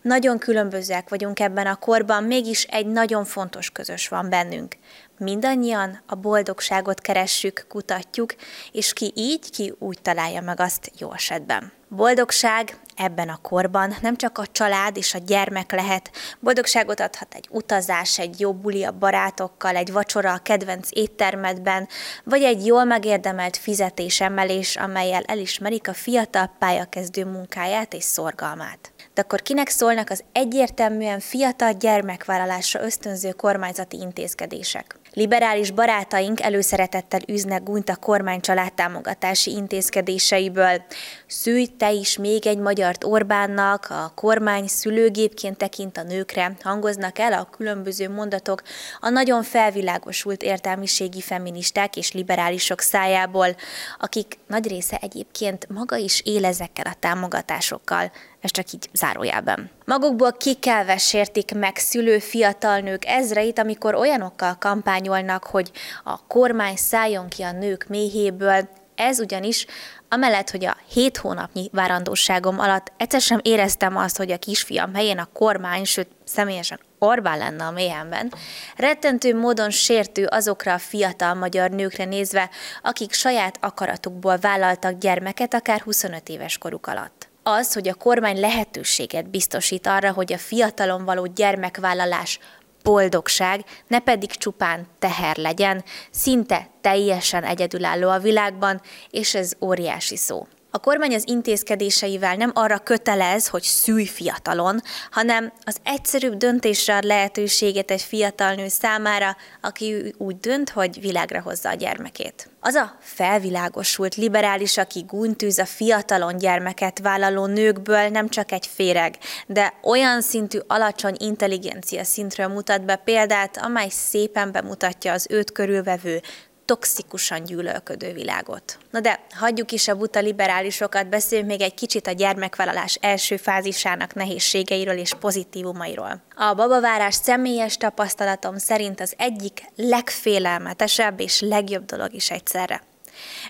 [0.03, 4.77] Nagyon különbözőek vagyunk ebben a korban, mégis egy nagyon fontos közös van bennünk.
[5.19, 8.35] Mindannyian a boldogságot keressük, kutatjuk,
[8.73, 11.73] és ki így, ki úgy találja meg azt jó esetben.
[11.89, 17.49] Boldogság ebben a korban nem csak a család és a gyermek lehet, boldogságot adhat egy
[17.51, 21.89] utazás, egy jó buli a barátokkal, egy vacsora a kedvenc éttermedben,
[22.25, 29.43] vagy egy jól megérdemelt fizetésemelés, amelyel elismerik a fiatal pályakezdő munkáját és szorgalmát de akkor
[29.43, 34.99] kinek szólnak az egyértelműen fiatal gyermekvállalásra ösztönző kormányzati intézkedések?
[35.13, 40.83] Liberális barátaink előszeretettel üznek gunyt a kormány családtámogatási intézkedéseiből.
[41.27, 47.33] Szülj te is még egy magyart Orbánnak, a kormány szülőgépként tekint a nőkre, hangoznak el
[47.33, 48.63] a különböző mondatok
[49.01, 53.57] a nagyon felvilágosult értelmiségi feministák és liberálisok szájából,
[53.99, 58.13] akik nagy része egyébként maga is él ezekkel a támogatásokkal,
[58.45, 59.71] ez csak így zárójában.
[59.85, 65.71] Magukból kikelve sértik meg szülő fiatal nők ezreit, amikor olyanokkal kampányolnak, hogy
[66.05, 69.67] a kormány szálljon ki a nők méhéből, Ez ugyanis,
[70.09, 75.19] amellett, hogy a hét hónapnyi várandóságom alatt egyszer sem éreztem azt, hogy a kisfiam helyén
[75.19, 78.33] a kormány, sőt személyesen Orbán lenne a mélyemben,
[78.77, 82.51] rettentő módon sértő azokra a fiatal magyar nőkre nézve,
[82.83, 89.31] akik saját akaratukból vállaltak gyermeket akár 25 éves koruk alatt az, hogy a kormány lehetőséget
[89.31, 92.39] biztosít arra, hogy a fiatalon való gyermekvállalás
[92.83, 98.81] boldogság, ne pedig csupán teher legyen, szinte teljesen egyedülálló a világban,
[99.11, 100.47] és ez óriási szó.
[100.75, 107.05] A kormány az intézkedéseivel nem arra kötelez, hogy szülj fiatalon, hanem az egyszerűbb döntésre ad
[107.05, 112.51] lehetőséget egy fiatal nő számára, aki úgy dönt, hogy világra hozza a gyermekét.
[112.61, 119.19] Az a felvilágosult liberális, aki gúnytűz a fiatalon gyermeket vállaló nőkből nem csak egy féreg,
[119.47, 126.21] de olyan szintű alacsony intelligencia szintről mutat be példát, amely szépen bemutatja az őt körülvevő
[126.65, 128.79] toxikusan gyűlölködő világot.
[128.91, 134.15] Na de hagyjuk is a buta liberálisokat, beszéljünk még egy kicsit a gyermekvállalás első fázisának
[134.15, 136.23] nehézségeiről és pozitívumairól.
[136.37, 142.83] A babavárás személyes tapasztalatom szerint az egyik legfélelmetesebb és legjobb dolog is egyszerre.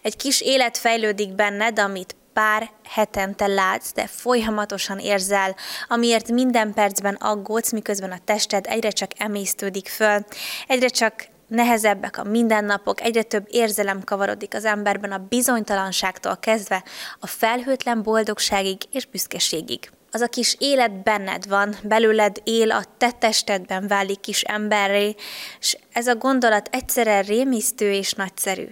[0.02, 5.56] Egy kis élet fejlődik benned, amit pár hetente látsz, de folyamatosan érzel,
[5.88, 10.24] amiért minden percben aggódsz, miközben a tested egyre csak emésztődik föl,
[10.66, 16.84] egyre csak nehezebbek a mindennapok, egyre több érzelem kavarodik az emberben a bizonytalanságtól kezdve
[17.20, 19.90] a felhőtlen boldogságig és büszkeségig.
[20.10, 25.14] Az a kis élet benned van, belőled él, a te testedben válik kis emberré,
[25.60, 28.66] és ez a gondolat egyszerre rémisztő és nagyszerű.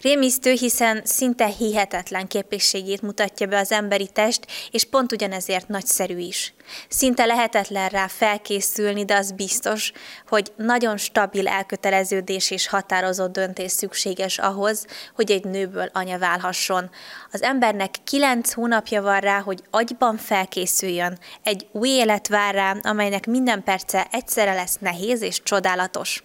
[0.00, 6.54] Rémisztő, hiszen szinte hihetetlen képességét mutatja be az emberi test, és pont ugyanezért nagyszerű is.
[6.88, 9.92] Szinte lehetetlen rá felkészülni, de az biztos,
[10.28, 16.90] hogy nagyon stabil elköteleződés és határozott döntés szükséges ahhoz, hogy egy nőből anya válhasson.
[17.32, 21.18] Az embernek kilenc hónapja van rá, hogy agyban felkészüljön.
[21.42, 26.24] Egy új élet vár rá, amelynek minden perce egyszerre lesz nehéz és csodálatos.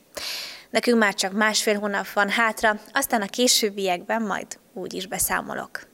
[0.71, 5.89] Nekünk már csak másfél hónap van hátra, aztán a későbbiekben majd úgy is beszámolok.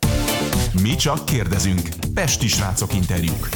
[0.81, 1.87] Mi csak kérdezünk.
[2.13, 3.49] Pesti srácok interjúk.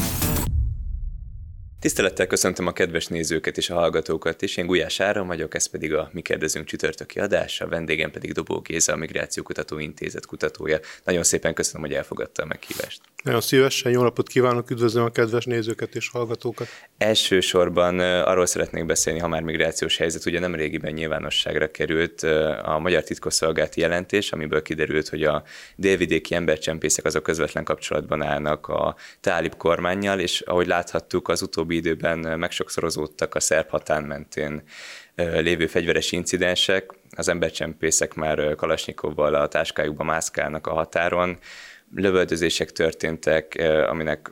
[1.82, 4.58] Tisztelettel köszöntöm a kedves nézőket és a hallgatókat is.
[4.58, 8.60] Én Gulyás Áron vagyok, ez pedig a Mi kérdezünk csütörtöki adás, a vendégem pedig Dobó
[8.60, 10.80] Géza, a Migrációkutató Intézet kutatója.
[11.04, 13.02] Nagyon szépen köszönöm, hogy elfogadta a meghívást.
[13.24, 16.68] Nagyon szívesen, jó napot kívánok, üdvözlöm a kedves nézőket és hallgatókat.
[16.98, 22.24] Elsősorban arról szeretnék beszélni, ha már migrációs helyzet, ugye nem régiben nyilvánosságra került
[22.64, 25.44] a Magyar Titkosszolgálati jelentés, amiből kiderült, hogy a
[25.76, 32.40] délvidéki embercsempészek azok közvetlen kapcsolatban állnak a tálib kormányjal, és ahogy láthattuk, az utóbbi időben
[32.40, 34.64] megsokszorozódtak a szerb hatán mentén
[35.16, 41.38] lévő fegyveres incidensek, az embercsempészek már Kalasnyikovval a táskájukba mászkálnak a határon,
[41.96, 44.32] lövöldözések történtek, aminek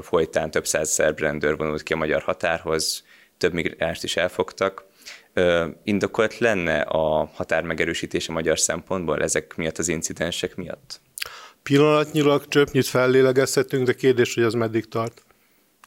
[0.00, 3.04] folytán több száz szerb rendőr vonult ki a magyar határhoz,
[3.38, 4.84] több migránst is elfogtak.
[5.84, 11.00] Indokolt lenne a határ megerősítése magyar szempontból ezek miatt az incidensek miatt?
[11.62, 15.22] Pillanatnyilag csöpnyit fellélegezhetünk, de kérdés, hogy az meddig tart.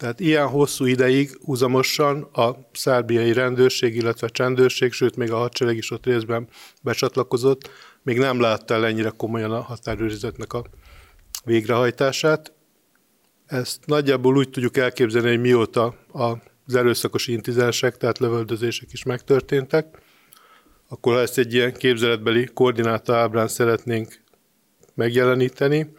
[0.04, 5.92] Tehát ilyen hosszú ideig uzamosan a szerbiai rendőrség, illetve csendőrség, sőt még a hadsereg is
[5.92, 6.48] ott részben
[6.82, 7.70] becsatlakozott,
[8.02, 10.64] még nem látta el ennyire komolyan a határőrizetnek a
[11.46, 12.54] végrehajtását.
[13.46, 19.98] Ezt nagyjából úgy tudjuk elképzelni, hogy mióta az erőszakos incidensek, tehát lövöldözések is megtörténtek,
[20.88, 24.22] akkor ha ezt egy ilyen képzeletbeli koordináta ábrán szeretnénk
[24.94, 25.94] megjeleníteni,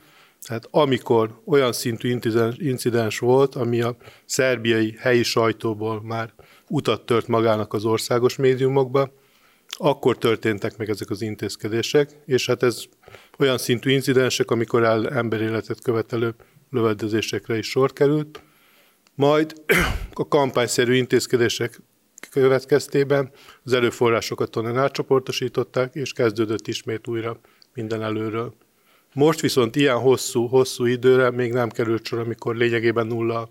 [0.46, 2.18] tehát amikor olyan szintű
[2.56, 6.32] incidens volt, ami a szerbiai helyi sajtóból már
[6.68, 9.12] utat tört magának az országos médiumokba,
[9.68, 12.84] akkor történtek meg ezek az intézkedések, és hát ez
[13.38, 16.34] olyan szintű incidensek, amikor el emberéletet követelő
[16.70, 18.42] lövöldözésekre is sor került.
[19.14, 19.52] Majd
[20.12, 21.80] a kampányszerű intézkedések
[22.30, 23.30] következtében
[23.62, 27.40] az erőforrásokat onnan átcsoportosították, és kezdődött ismét újra
[27.74, 28.54] minden előről.
[29.14, 33.48] Most viszont ilyen hosszú, hosszú időre még nem került sor, amikor lényegében nulla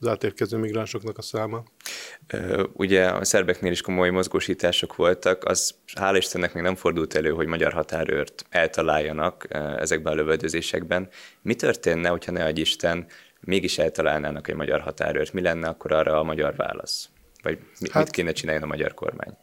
[0.00, 1.62] az átérkező migránsoknak a száma.
[2.72, 7.46] Ugye a szerbeknél is komoly mozgósítások voltak, az hál' Istennek még nem fordult elő, hogy
[7.46, 9.46] magyar határőrt eltaláljanak
[9.78, 11.08] ezekben a lövöldözésekben.
[11.42, 13.06] Mi történne, hogyha ne Isten,
[13.40, 15.32] mégis eltalálnának egy magyar határőrt?
[15.32, 17.08] Mi lenne akkor arra a magyar válasz?
[17.42, 19.36] Vagy mit hát, kéne csinálni a magyar kormány?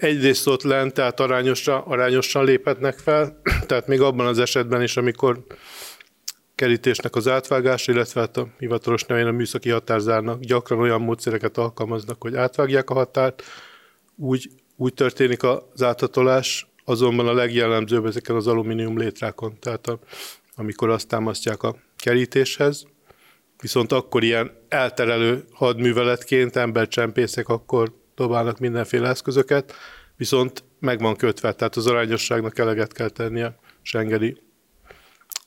[0.00, 5.44] Egyrészt ott lent, tehát arányosan, arányosan léphetnek fel, tehát még abban az esetben is, amikor
[6.54, 12.22] kerítésnek az átvágás, illetve hát a hivatalos nevén a műszaki határzárnak gyakran olyan módszereket alkalmaznak,
[12.22, 13.42] hogy átvágják a határt,
[14.16, 19.98] úgy, úgy történik az áthatolás, azonban a legjellemzőbb ezeken az alumínium létrákon, tehát a,
[20.56, 22.86] amikor azt támasztják a kerítéshez,
[23.60, 29.74] viszont akkor ilyen elterelő hadműveletként embercsempészek akkor dobálnak mindenféle eszközöket,
[30.16, 34.36] viszont meg van kötve, tehát az arányosságnak eleget kell tennie Schengeni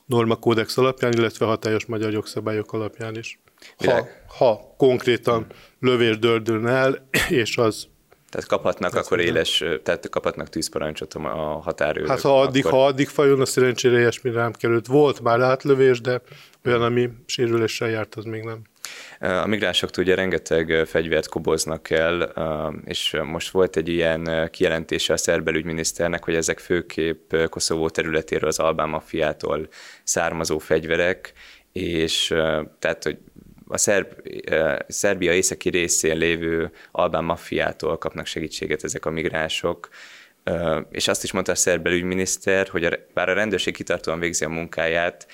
[0.06, 3.38] normakódex alapján, illetve hatályos magyar jogszabályok alapján is.
[3.76, 5.46] Ha, ha konkrétan
[5.80, 7.08] lövés dördülne el,
[7.42, 7.88] és az
[8.30, 12.08] tehát kaphatnak Tehát akkor éles, tehát kaphatnak tűzparancsot a határőrök.
[12.08, 12.78] Hát ha addig, akkor...
[12.78, 14.86] ha addig fajon, a szerencsére ilyesmi rám került.
[14.86, 16.20] Volt már átlövés, de
[16.64, 18.62] olyan, ami sérüléssel járt, az még nem.
[19.20, 22.32] A migránsoktól ugye rengeteg fegyvert koboznak el,
[22.84, 28.58] és most volt egy ilyen kijelentése a szerb belügyminiszternek, hogy ezek főképp Koszovó területéről az
[28.58, 29.68] albán maffiától
[30.04, 31.32] származó fegyverek,
[31.72, 32.34] és
[32.78, 33.18] tehát, hogy
[33.68, 34.06] a Szerb,
[34.88, 39.88] Szerbia északi részén lévő albán maffiától kapnak segítséget ezek a migránsok,
[40.90, 45.26] és azt is mondta a szerb belügyminiszter, hogy bár a rendőrség kitartóan végzi a munkáját,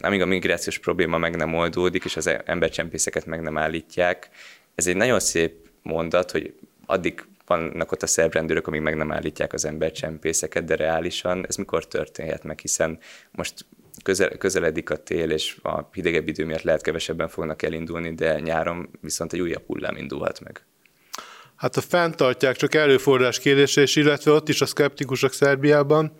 [0.00, 4.30] amíg a migrációs probléma meg nem oldódik, és az embercsempészeket meg nem állítják,
[4.74, 6.54] ez egy nagyon szép mondat, hogy
[6.86, 11.56] addig vannak ott a szerb rendőrök, amíg meg nem állítják az embercsempészeket, de reálisan ez
[11.56, 12.98] mikor történhet meg, hiszen
[13.30, 13.66] most
[14.02, 18.88] közel, közeledik a tél, és a hidegebb idő miatt lehet kevesebben fognak elindulni, de nyáron
[19.00, 20.64] viszont egy újabb hullám indulhat meg.
[21.56, 26.16] Hát a fenntartják csak erőforrás kérdése, és illetve ott is a szkeptikusok Szerbiában,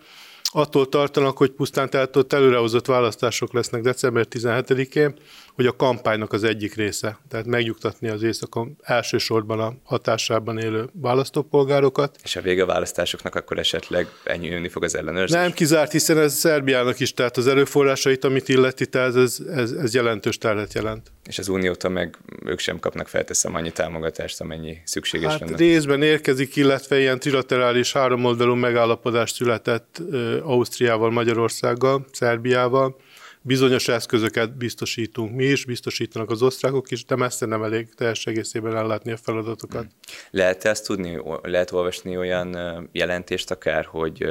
[0.53, 5.13] attól tartanak, hogy pusztán tehát ott előrehozott választások lesznek december 17-én,
[5.55, 12.17] hogy a kampánynak az egyik része, tehát megnyugtatni az éjszakon elsősorban a hatásában élő választópolgárokat.
[12.23, 15.39] És a vége a választásoknak akkor esetleg enyhülni fog az ellenőrzés?
[15.39, 19.93] Nem kizárt, hiszen ez Szerbiának is, tehát az erőforrásait, amit illeti, tehát ez, ez, ez
[19.93, 21.11] jelentős terhet jelent.
[21.25, 25.57] És az Uniótól meg ők sem kapnak felteszem annyi támogatást, amennyi szükséges hát lenne.
[25.57, 30.01] részben érkezik, illetve ilyen trilaterális háromoldalú megállapodás született
[30.43, 32.95] Ausztriával, Magyarországgal, Szerbiával,
[33.43, 38.77] bizonyos eszközöket biztosítunk mi is, biztosítanak az osztrákok is, de messze nem elég teljes egészében
[38.77, 39.81] ellátni a feladatokat.
[39.81, 39.91] Hmm.
[40.29, 42.57] Lehet ezt tudni, lehet olvasni olyan
[42.91, 44.25] jelentést akár, hogy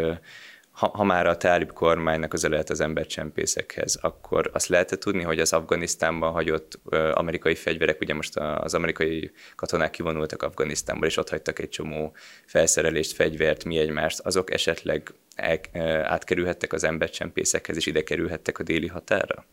[0.73, 5.41] ha, ha már a tálib kormánynak közel lehet az embercsempészekhez, akkor azt lehet tudni, hogy
[5.41, 6.81] az Afganisztánban hagyott
[7.13, 12.15] amerikai fegyverek, ugye most az amerikai katonák kivonultak Afganisztánból, és ott hagytak egy csomó
[12.47, 15.61] felszerelést, fegyvert, mi egymást, azok esetleg el,
[16.05, 19.45] átkerülhettek az embercsempészekhez, és ide kerülhettek a déli határra?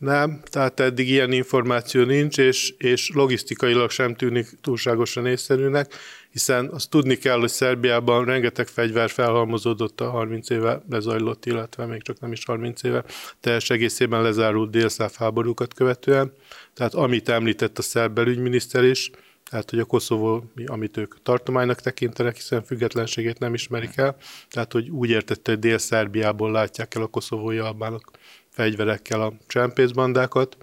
[0.00, 5.94] Nem, tehát eddig ilyen információ nincs, és, és logisztikailag sem tűnik túlságosan észszerűnek,
[6.30, 12.02] hiszen azt tudni kell, hogy Szerbiában rengeteg fegyver felhalmozódott a 30 éve lezajlott, illetve még
[12.02, 13.04] csak nem is 30 éve,
[13.40, 16.32] teljes egészében lezárult délszáv háborúkat követően.
[16.74, 19.10] Tehát amit említett a szerb belügyminiszter is,
[19.50, 24.16] tehát hogy a Koszovó, amit ők tartománynak tekintenek, hiszen függetlenségét nem ismerik el,
[24.50, 28.10] tehát hogy úgy értette, hogy Dél-Szerbiából látják el a koszovói albánok
[28.48, 30.56] fegyverekkel a csempészbandákat.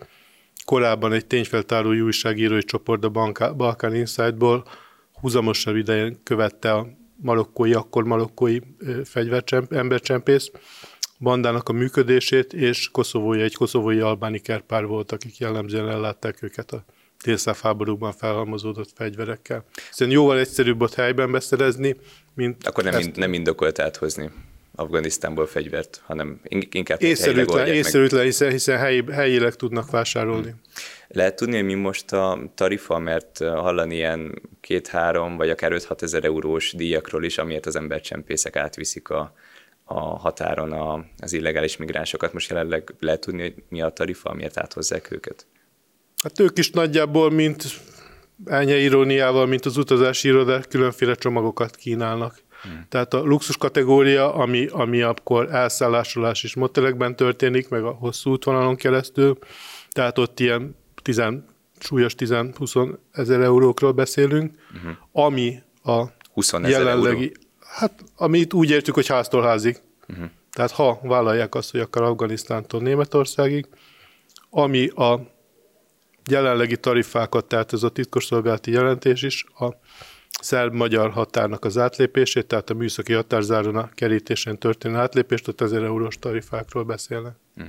[0.65, 3.09] Korábban egy tényfeltáró újságírói csoport a
[3.53, 4.65] Balkán Insight-ból
[5.13, 8.59] húzamosabb idején követte a marokkói, akkor marokkói
[9.69, 10.51] embercsempész
[11.19, 16.85] bandának a működését, és koszovói, egy koszovói albáni kerpár volt, akik jellemzően ellátták őket a
[17.23, 19.63] délszáv háborúban felhalmozódott fegyverekkel.
[19.89, 21.95] Hiszen jóval egyszerűbb ott helyben beszerezni,
[22.33, 22.67] mint...
[22.67, 23.15] Akkor nem, ezt...
[23.15, 24.31] nem indokolt áthozni.
[24.75, 30.49] Afganisztánból fegyvert, hanem inkább észszerűtlen, észszerűtlen hiszen, hiszen helyi, helyileg tudnak vásárolni.
[30.49, 30.61] Hmm.
[31.07, 36.23] Lehet tudni, hogy mi most a tarifa, mert hallani ilyen két-három vagy akár 5-6 ezer
[36.23, 39.33] eurós díjakról is, amiért az embercsempészek átviszik a,
[39.83, 42.33] a határon a, az illegális migránsokat.
[42.33, 45.45] Most jelenleg lehet tudni, hogy mi a tarifa, amiért áthozzák őket?
[46.23, 47.63] Hát ők is nagyjából, mint
[48.45, 52.39] elnye iróniával, mint az utazási irodák, különféle csomagokat kínálnak.
[52.61, 52.85] Hmm.
[52.89, 58.75] Tehát a luxus kategória, ami, ami akkor elszállásolás is motelekben történik, meg a hosszú útvonalon
[58.75, 59.37] keresztül,
[59.89, 61.21] tehát ott ilyen 10,
[61.79, 65.25] súlyos 10-20 ezer eurókról beszélünk, uh-huh.
[65.25, 66.03] ami a
[66.33, 67.33] 20 jelenlegi, euró?
[67.59, 69.81] hát amit úgy értjük, hogy háztól házig.
[70.07, 70.25] Uh-huh.
[70.51, 73.67] Tehát ha vállalják azt, hogy akar Afganisztántól Németországig,
[74.49, 75.35] ami a
[76.29, 79.69] jelenlegi tarifákat, tehát ez a titkosszolgálati jelentés is, a
[80.41, 86.19] szerb-magyar határnak az átlépését, tehát a műszaki határzáron a kerítésen történő átlépést, ott 1000 eurós
[86.19, 87.33] tarifákról beszélnek.
[87.55, 87.63] Hm.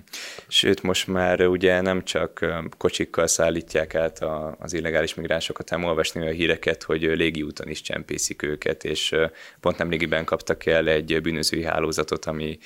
[0.48, 4.24] Sőt, most már ugye nem csak kocsikkal szállítják át
[4.58, 9.14] az illegális migránsokat, hanem olvasni a híreket, hogy légiúton is csempészik őket, és
[9.60, 12.58] pont nemrégiben kaptak el egy bűnözői hálózatot, ami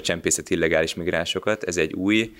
[0.00, 1.64] csempészet illegális migránsokat.
[1.64, 2.32] Ez egy új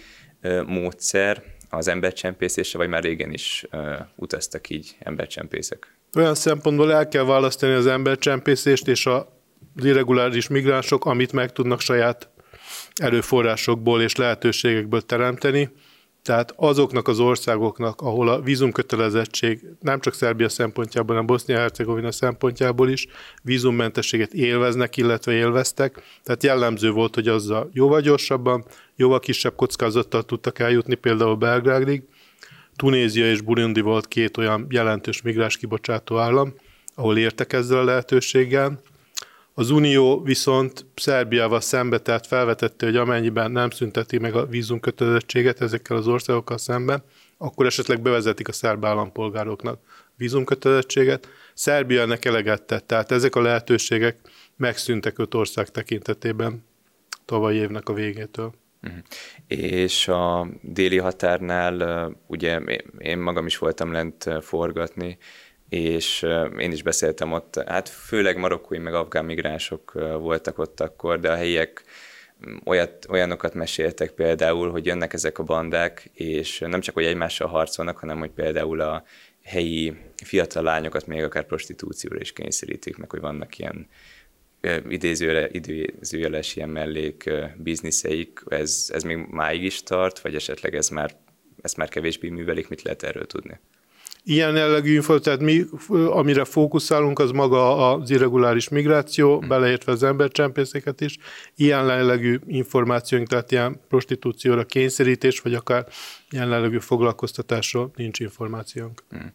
[0.66, 3.66] módszer az embercsempészésre, vagy már régen is
[4.14, 5.96] utaztak így embercsempészek?
[6.16, 9.40] Olyan szempontból el kell választani az embercsempészést és a
[9.82, 12.28] irreguláris migránsok, amit meg tudnak saját
[12.94, 15.70] erőforrásokból és lehetőségekből teremteni.
[16.27, 23.07] Tehát azoknak az országoknak, ahol a vízumkötelezettség nem csak Szerbia szempontjából, hanem Bosznia-Hercegovina szempontjából is
[23.43, 26.03] vízummentességet élveznek, illetve élveztek.
[26.22, 28.64] Tehát jellemző volt, hogy azzal jóval gyorsabban,
[28.97, 32.03] jóval kisebb kockázattal tudtak eljutni, például Belgrádig.
[32.77, 36.55] Tunézia és Burundi volt két olyan jelentős migráns kibocsátó állam,
[36.95, 38.81] ahol értek ezzel a lehetőséggel.
[39.59, 45.96] Az Unió viszont Szerbiával szembe, tehát felvetette, hogy amennyiben nem szünteti meg a vízumkötelezettséget ezekkel
[45.96, 47.02] az országokkal szemben,
[47.38, 49.80] akkor esetleg bevezetik a szerb állampolgároknak
[50.16, 51.28] vízumkötelezettséget.
[51.54, 54.18] Szerbia ennek eleget tett, tehát ezek a lehetőségek
[54.57, 56.64] megszűntek öt ország tekintetében
[57.24, 58.52] tavalyi évnek a végétől.
[58.82, 59.02] Uh-huh.
[59.46, 62.59] És a déli határnál, ugye
[62.98, 65.18] én magam is voltam lent forgatni,
[65.68, 66.26] és
[66.58, 71.36] én is beszéltem ott, hát főleg marokkói meg afgán migránsok voltak ott akkor, de a
[71.36, 71.84] helyiek
[72.64, 77.98] olyat, olyanokat meséltek például, hogy jönnek ezek a bandák, és nem csak, hogy egymással harcolnak,
[77.98, 79.04] hanem hogy például a
[79.42, 83.88] helyi fiatal lányokat még akár prostitúcióra is kényszerítik, meg hogy vannak ilyen
[84.88, 91.10] idézőre, idézőjeles ilyen mellék bizniszeik, ez, ez még máig is tart, vagy esetleg ez már,
[91.62, 93.60] ezt már kevésbé művelik, mit lehet erről tudni?
[94.29, 99.49] Ilyen jellegű info, tehát mi, amire fókuszálunk, az maga az irreguláris migráció, hmm.
[99.49, 101.16] beleértve az embercsempészeket is.
[101.57, 105.87] Ilyen jellegű információink, tehát ilyen prostitúcióra kényszerítés, vagy akár
[106.31, 109.05] ilyen jellegű foglalkoztatásról nincs információnk.
[109.11, 109.33] Hmm.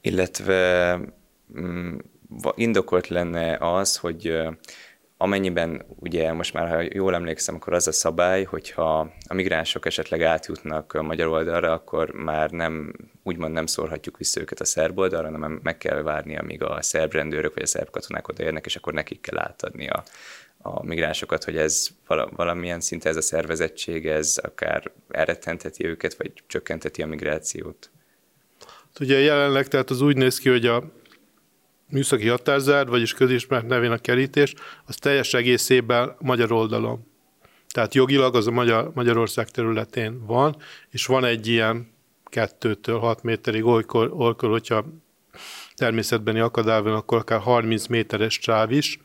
[0.00, 1.00] Illetve
[1.60, 1.96] mm,
[2.54, 4.32] indokolt lenne az, hogy
[5.20, 10.22] amennyiben ugye most már, ha jól emlékszem, akkor az a szabály, hogyha a migránsok esetleg
[10.22, 12.92] átjutnak a magyar oldalra, akkor már nem,
[13.22, 17.12] úgymond nem szórhatjuk vissza őket a szerb oldalra, hanem meg kell várni, amíg a szerb
[17.12, 20.02] rendőrök vagy a szerb katonák odaérnek, és akkor nekik kell átadni a,
[20.58, 21.88] a migránsokat, hogy ez
[22.30, 27.90] valamilyen szinte ez a szervezettség, ez akár elrettenteti őket, vagy csökkenteti a migrációt.
[29.00, 30.92] Ugye jelenleg tehát az úgy néz ki, hogy a
[31.90, 34.54] műszaki határzár, vagyis közismert nevén a kerítés,
[34.86, 37.06] az teljes egészében magyar oldalon.
[37.68, 40.56] Tehát jogilag az a Magyar, Magyarország területén van,
[40.90, 41.92] és van egy ilyen
[42.24, 44.84] kettőtől 6 méterig, olykor, olykor hogyha
[45.74, 49.00] természetbeni akadály van, akkor akár 30 méteres csáv is,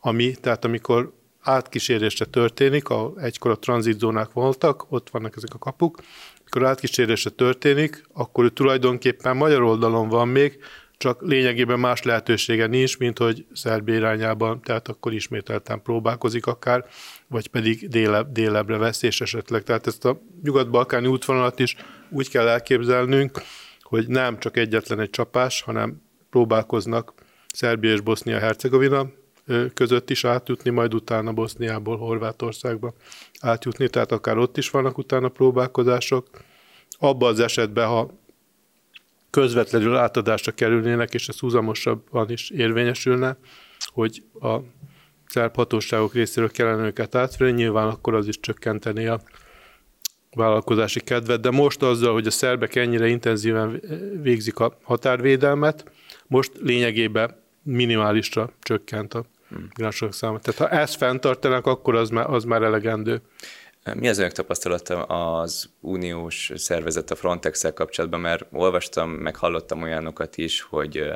[0.00, 6.02] ami, tehát amikor átkísérésre történik, ahol egykor a tranzitzónák voltak, ott vannak ezek a kapuk,
[6.40, 10.58] amikor átkísérésre történik, akkor ő tulajdonképpen magyar oldalon van még,
[10.96, 16.84] csak lényegében más lehetősége nincs, mint hogy Szerbia irányában, tehát akkor ismételten próbálkozik akár,
[17.28, 19.62] vagy pedig délebb, délebbre vesz, esetleg.
[19.62, 21.76] Tehát ezt a nyugat-balkáni útvonalat is
[22.10, 23.42] úgy kell elképzelnünk,
[23.82, 27.14] hogy nem csak egyetlen egy csapás, hanem próbálkoznak
[27.54, 29.06] Szerbia és Bosznia-Hercegovina
[29.74, 32.94] között is átjutni, majd utána Boszniából Horvátországba
[33.40, 36.28] átjutni, tehát akár ott is vannak utána próbálkozások.
[36.98, 38.10] Abban az esetben, ha
[39.40, 43.36] közvetlenül átadásra kerülnének, és ez húzamosabban is érvényesülne,
[43.78, 44.56] hogy a
[45.26, 49.20] szerb hatóságok részéről kellene őket átvenni, nyilván akkor az is csökkenteni a
[50.30, 53.82] vállalkozási kedvet, de most azzal, hogy a szerbek ennyire intenzíven
[54.22, 55.90] végzik a határvédelmet,
[56.26, 60.38] most lényegében minimálisra csökkent a migránsok száma.
[60.38, 63.20] Tehát ha ezt fenntartanak, akkor az már, az már elegendő.
[63.94, 70.36] Mi az önök tapasztalata az uniós szervezet a frontex kapcsolatban, mert olvastam, meg hallottam olyanokat
[70.36, 71.12] is, hogy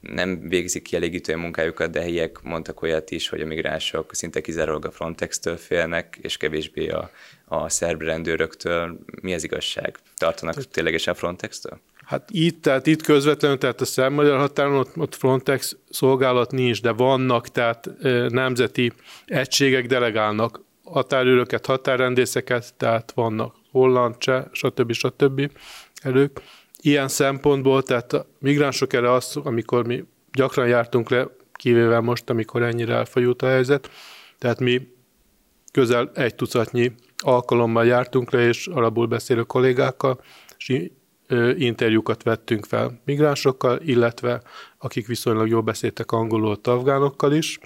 [0.00, 4.90] nem végzik kielégítően munkájukat, de helyiek mondtak olyat is, hogy a migránsok szinte kizárólag a
[4.90, 7.10] Frontex-től félnek, és kevésbé a,
[7.44, 8.98] a szerb rendőröktől.
[9.22, 9.98] Mi az igazság?
[10.16, 11.80] Tartanak ténylegesen Frontex-től?
[12.04, 16.90] Hát itt, tehát itt közvetlenül, tehát a szerb-magyar határon ott, ott Frontex szolgálat nincs, de
[16.90, 17.90] vannak, tehát
[18.28, 18.92] nemzeti
[19.26, 24.92] egységek delegálnak határőröket, határrendészeket, tehát vannak holland, cseh, stb.
[24.92, 25.50] stb.
[26.02, 26.40] elők.
[26.80, 32.62] Ilyen szempontból, tehát a migránsok erre az, amikor mi gyakran jártunk le, kivéve most, amikor
[32.62, 33.90] ennyire elfajult a helyzet,
[34.38, 34.88] tehát mi
[35.72, 40.20] közel egy tucatnyi alkalommal jártunk le, és arabul beszélő kollégákkal,
[40.58, 40.90] és
[41.56, 44.42] interjúkat vettünk fel migránsokkal, illetve
[44.78, 47.58] akik viszonylag jól beszéltek angolul, afgánokkal is,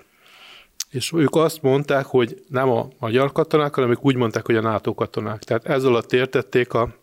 [0.93, 4.61] és ők azt mondták, hogy nem a magyar katonák, hanem ők úgy mondták, hogy a
[4.61, 5.43] NATO katonák.
[5.43, 6.95] Tehát ez alatt értették a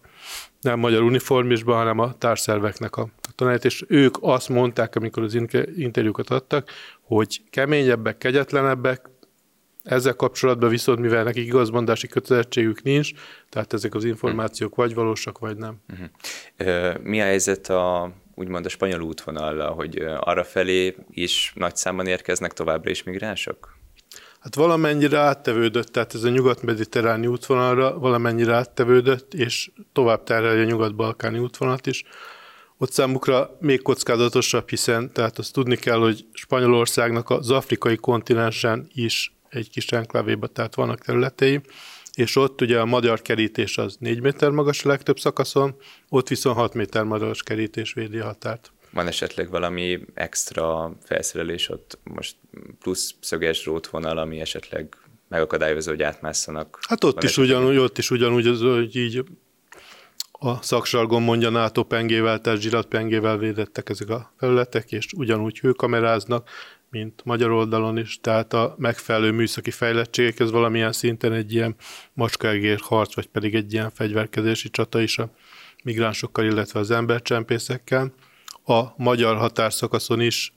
[0.62, 5.38] nem magyar uniformisban, hanem a társzerveknek a katonáit, és ők azt mondták, amikor az
[5.76, 6.70] interjúkat adtak,
[7.02, 9.10] hogy keményebbek, kegyetlenebbek,
[9.84, 13.12] ezzel kapcsolatban viszont, mivel nekik igazmondási kötelezettségük nincs,
[13.50, 15.76] tehát ezek az információk vagy valósak, vagy nem.
[15.90, 17.04] Uh-huh.
[17.04, 22.54] Mi a helyzet a úgymond a spanyol útvonallal, hogy arra felé is nagy számban érkeznek
[22.54, 23.79] továbbra is migránsok?
[24.40, 31.40] Hát valamennyire áttevődött, tehát ez a nyugat-mediterráni útvonalra valamennyire áttevődött, és tovább terhelje a nyugat-balkáni
[31.40, 32.04] útvonalat is.
[32.78, 39.34] Ott számukra még kockázatosabb, hiszen tehát azt tudni kell, hogy Spanyolországnak az afrikai kontinensen is
[39.50, 41.62] egy kis enklávéba, tehát vannak területei,
[42.14, 45.76] és ott ugye a magyar kerítés az 4 méter magas a legtöbb szakaszon,
[46.10, 48.72] ott viszont 6 méter magas kerítés védi a határt.
[48.92, 52.36] Van esetleg valami extra felszerelés ott, most
[52.80, 54.96] plusz szöges rótvonal, ami esetleg
[55.28, 56.80] megakadályozza, hogy átmásszanak?
[56.88, 59.24] Hát ott is ugyanúgy, ott is ugyanúgy, az, hogy így
[60.32, 66.50] a szaksargon mondja NATO pengével, tehát zsiratpengével védettek ezek a felületek, és ugyanúgy hőkameráznak,
[66.92, 71.76] mint magyar oldalon is, tehát a megfelelő műszaki fejlettségekhez valamilyen szinten egy ilyen
[72.14, 75.30] macskaegér harc, vagy pedig egy ilyen fegyverkezési csata is a
[75.84, 78.14] migránsokkal, illetve az embercsempészekkel.
[78.70, 80.54] A magyar határszakaszon is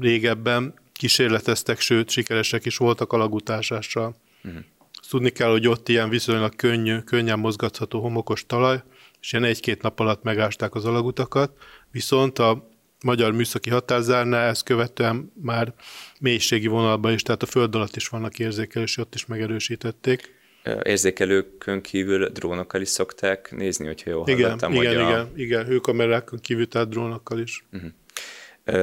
[0.00, 4.16] régebben kísérleteztek, sőt, sikeresek is voltak alagutásással.
[4.44, 4.62] Uh-huh.
[5.08, 8.82] Tudni kell, hogy ott ilyen viszonylag könnyű, könnyen mozgatható homokos talaj,
[9.20, 11.52] és ilyen egy-két nap alatt megásták az alagutakat,
[11.90, 12.68] viszont a
[13.04, 15.74] magyar műszaki határzárnál ezt követően már
[16.20, 20.37] mélységi vonalban is, tehát a föld alatt is vannak érzékelés, ott is megerősítették.
[20.82, 24.72] Érzékelőkön kívül drónokkal is szokták nézni, hogyha jól igen, hallottam.
[24.72, 25.28] Igen, hogy igen, a...
[25.34, 27.64] igen, hőkamerákon kívül, tehát drónokkal is.
[27.72, 27.90] Uh-huh.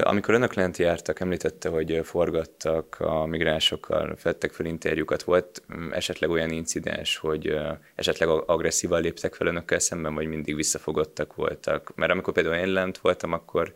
[0.01, 5.23] Amikor önök lent jártak, említette, hogy forgattak a migránsokkal, fettek fel interjúkat.
[5.23, 7.57] Volt mm, esetleg olyan incidens, hogy
[7.95, 11.91] esetleg agresszívan léptek fel önökkel szemben, vagy mindig visszafogottak voltak?
[11.95, 13.73] Mert amikor például én lent voltam, akkor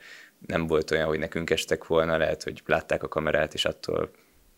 [0.48, 4.12] nem volt olyan, hogy nekünk estek volna, lehet, hogy látták a kamerát, és attól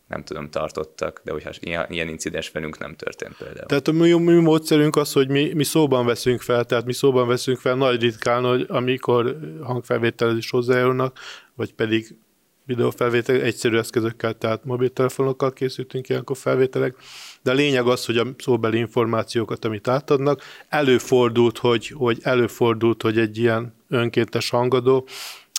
[0.08, 3.66] nem tudom, tartottak, de hogyha ilyen, ilyen incidens velünk nem történt például.
[3.66, 7.28] Tehát a mi, mi módszerünk az, hogy mi, mi szóban veszünk fel, tehát mi szóban
[7.28, 11.18] veszünk fel nagy ritkán, hogy amikor hangfelvételhez is hozzájárulnak,
[11.54, 12.16] vagy pedig
[12.64, 16.96] videófelvétel egyszerű eszközökkel, tehát mobiltelefonokkal készültünk ilyenkor felvételek,
[17.42, 23.18] de a lényeg az, hogy a szóbeli információkat, amit átadnak, előfordult, hogy, hogy előfordult, hogy
[23.18, 25.06] egy ilyen önkéntes hangadó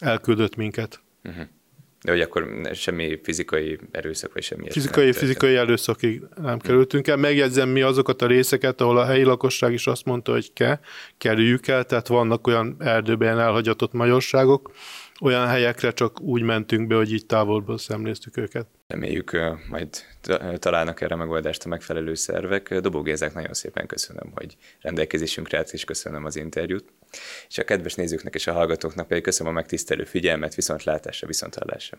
[0.01, 1.01] elküldött minket.
[1.23, 1.45] Uh-huh.
[2.03, 7.15] De hogy akkor semmi fizikai erőszak, vagy semmi Fizikai, fizikai erőszakig nem kerültünk el.
[7.15, 10.79] Megjegyzem mi azokat a részeket, ahol a helyi lakosság is azt mondta, hogy ke,
[11.17, 14.71] kerüljük el, tehát vannak olyan erdőben elhagyatott majorságok,
[15.21, 18.67] olyan helyekre csak úgy mentünk be, hogy így távolból szemléztük őket.
[18.93, 19.37] Reméljük,
[19.69, 19.89] majd
[20.59, 22.79] találnak erre megoldást a megfelelő szervek.
[22.79, 26.85] Dobó Gézák, nagyon szépen köszönöm, hogy rendelkezésünkre állt, és köszönöm az interjút.
[27.49, 31.97] És a kedves nézőknek és a hallgatóknak pedig köszönöm a megtisztelő figyelmet, viszontlátásra, viszonthallásra.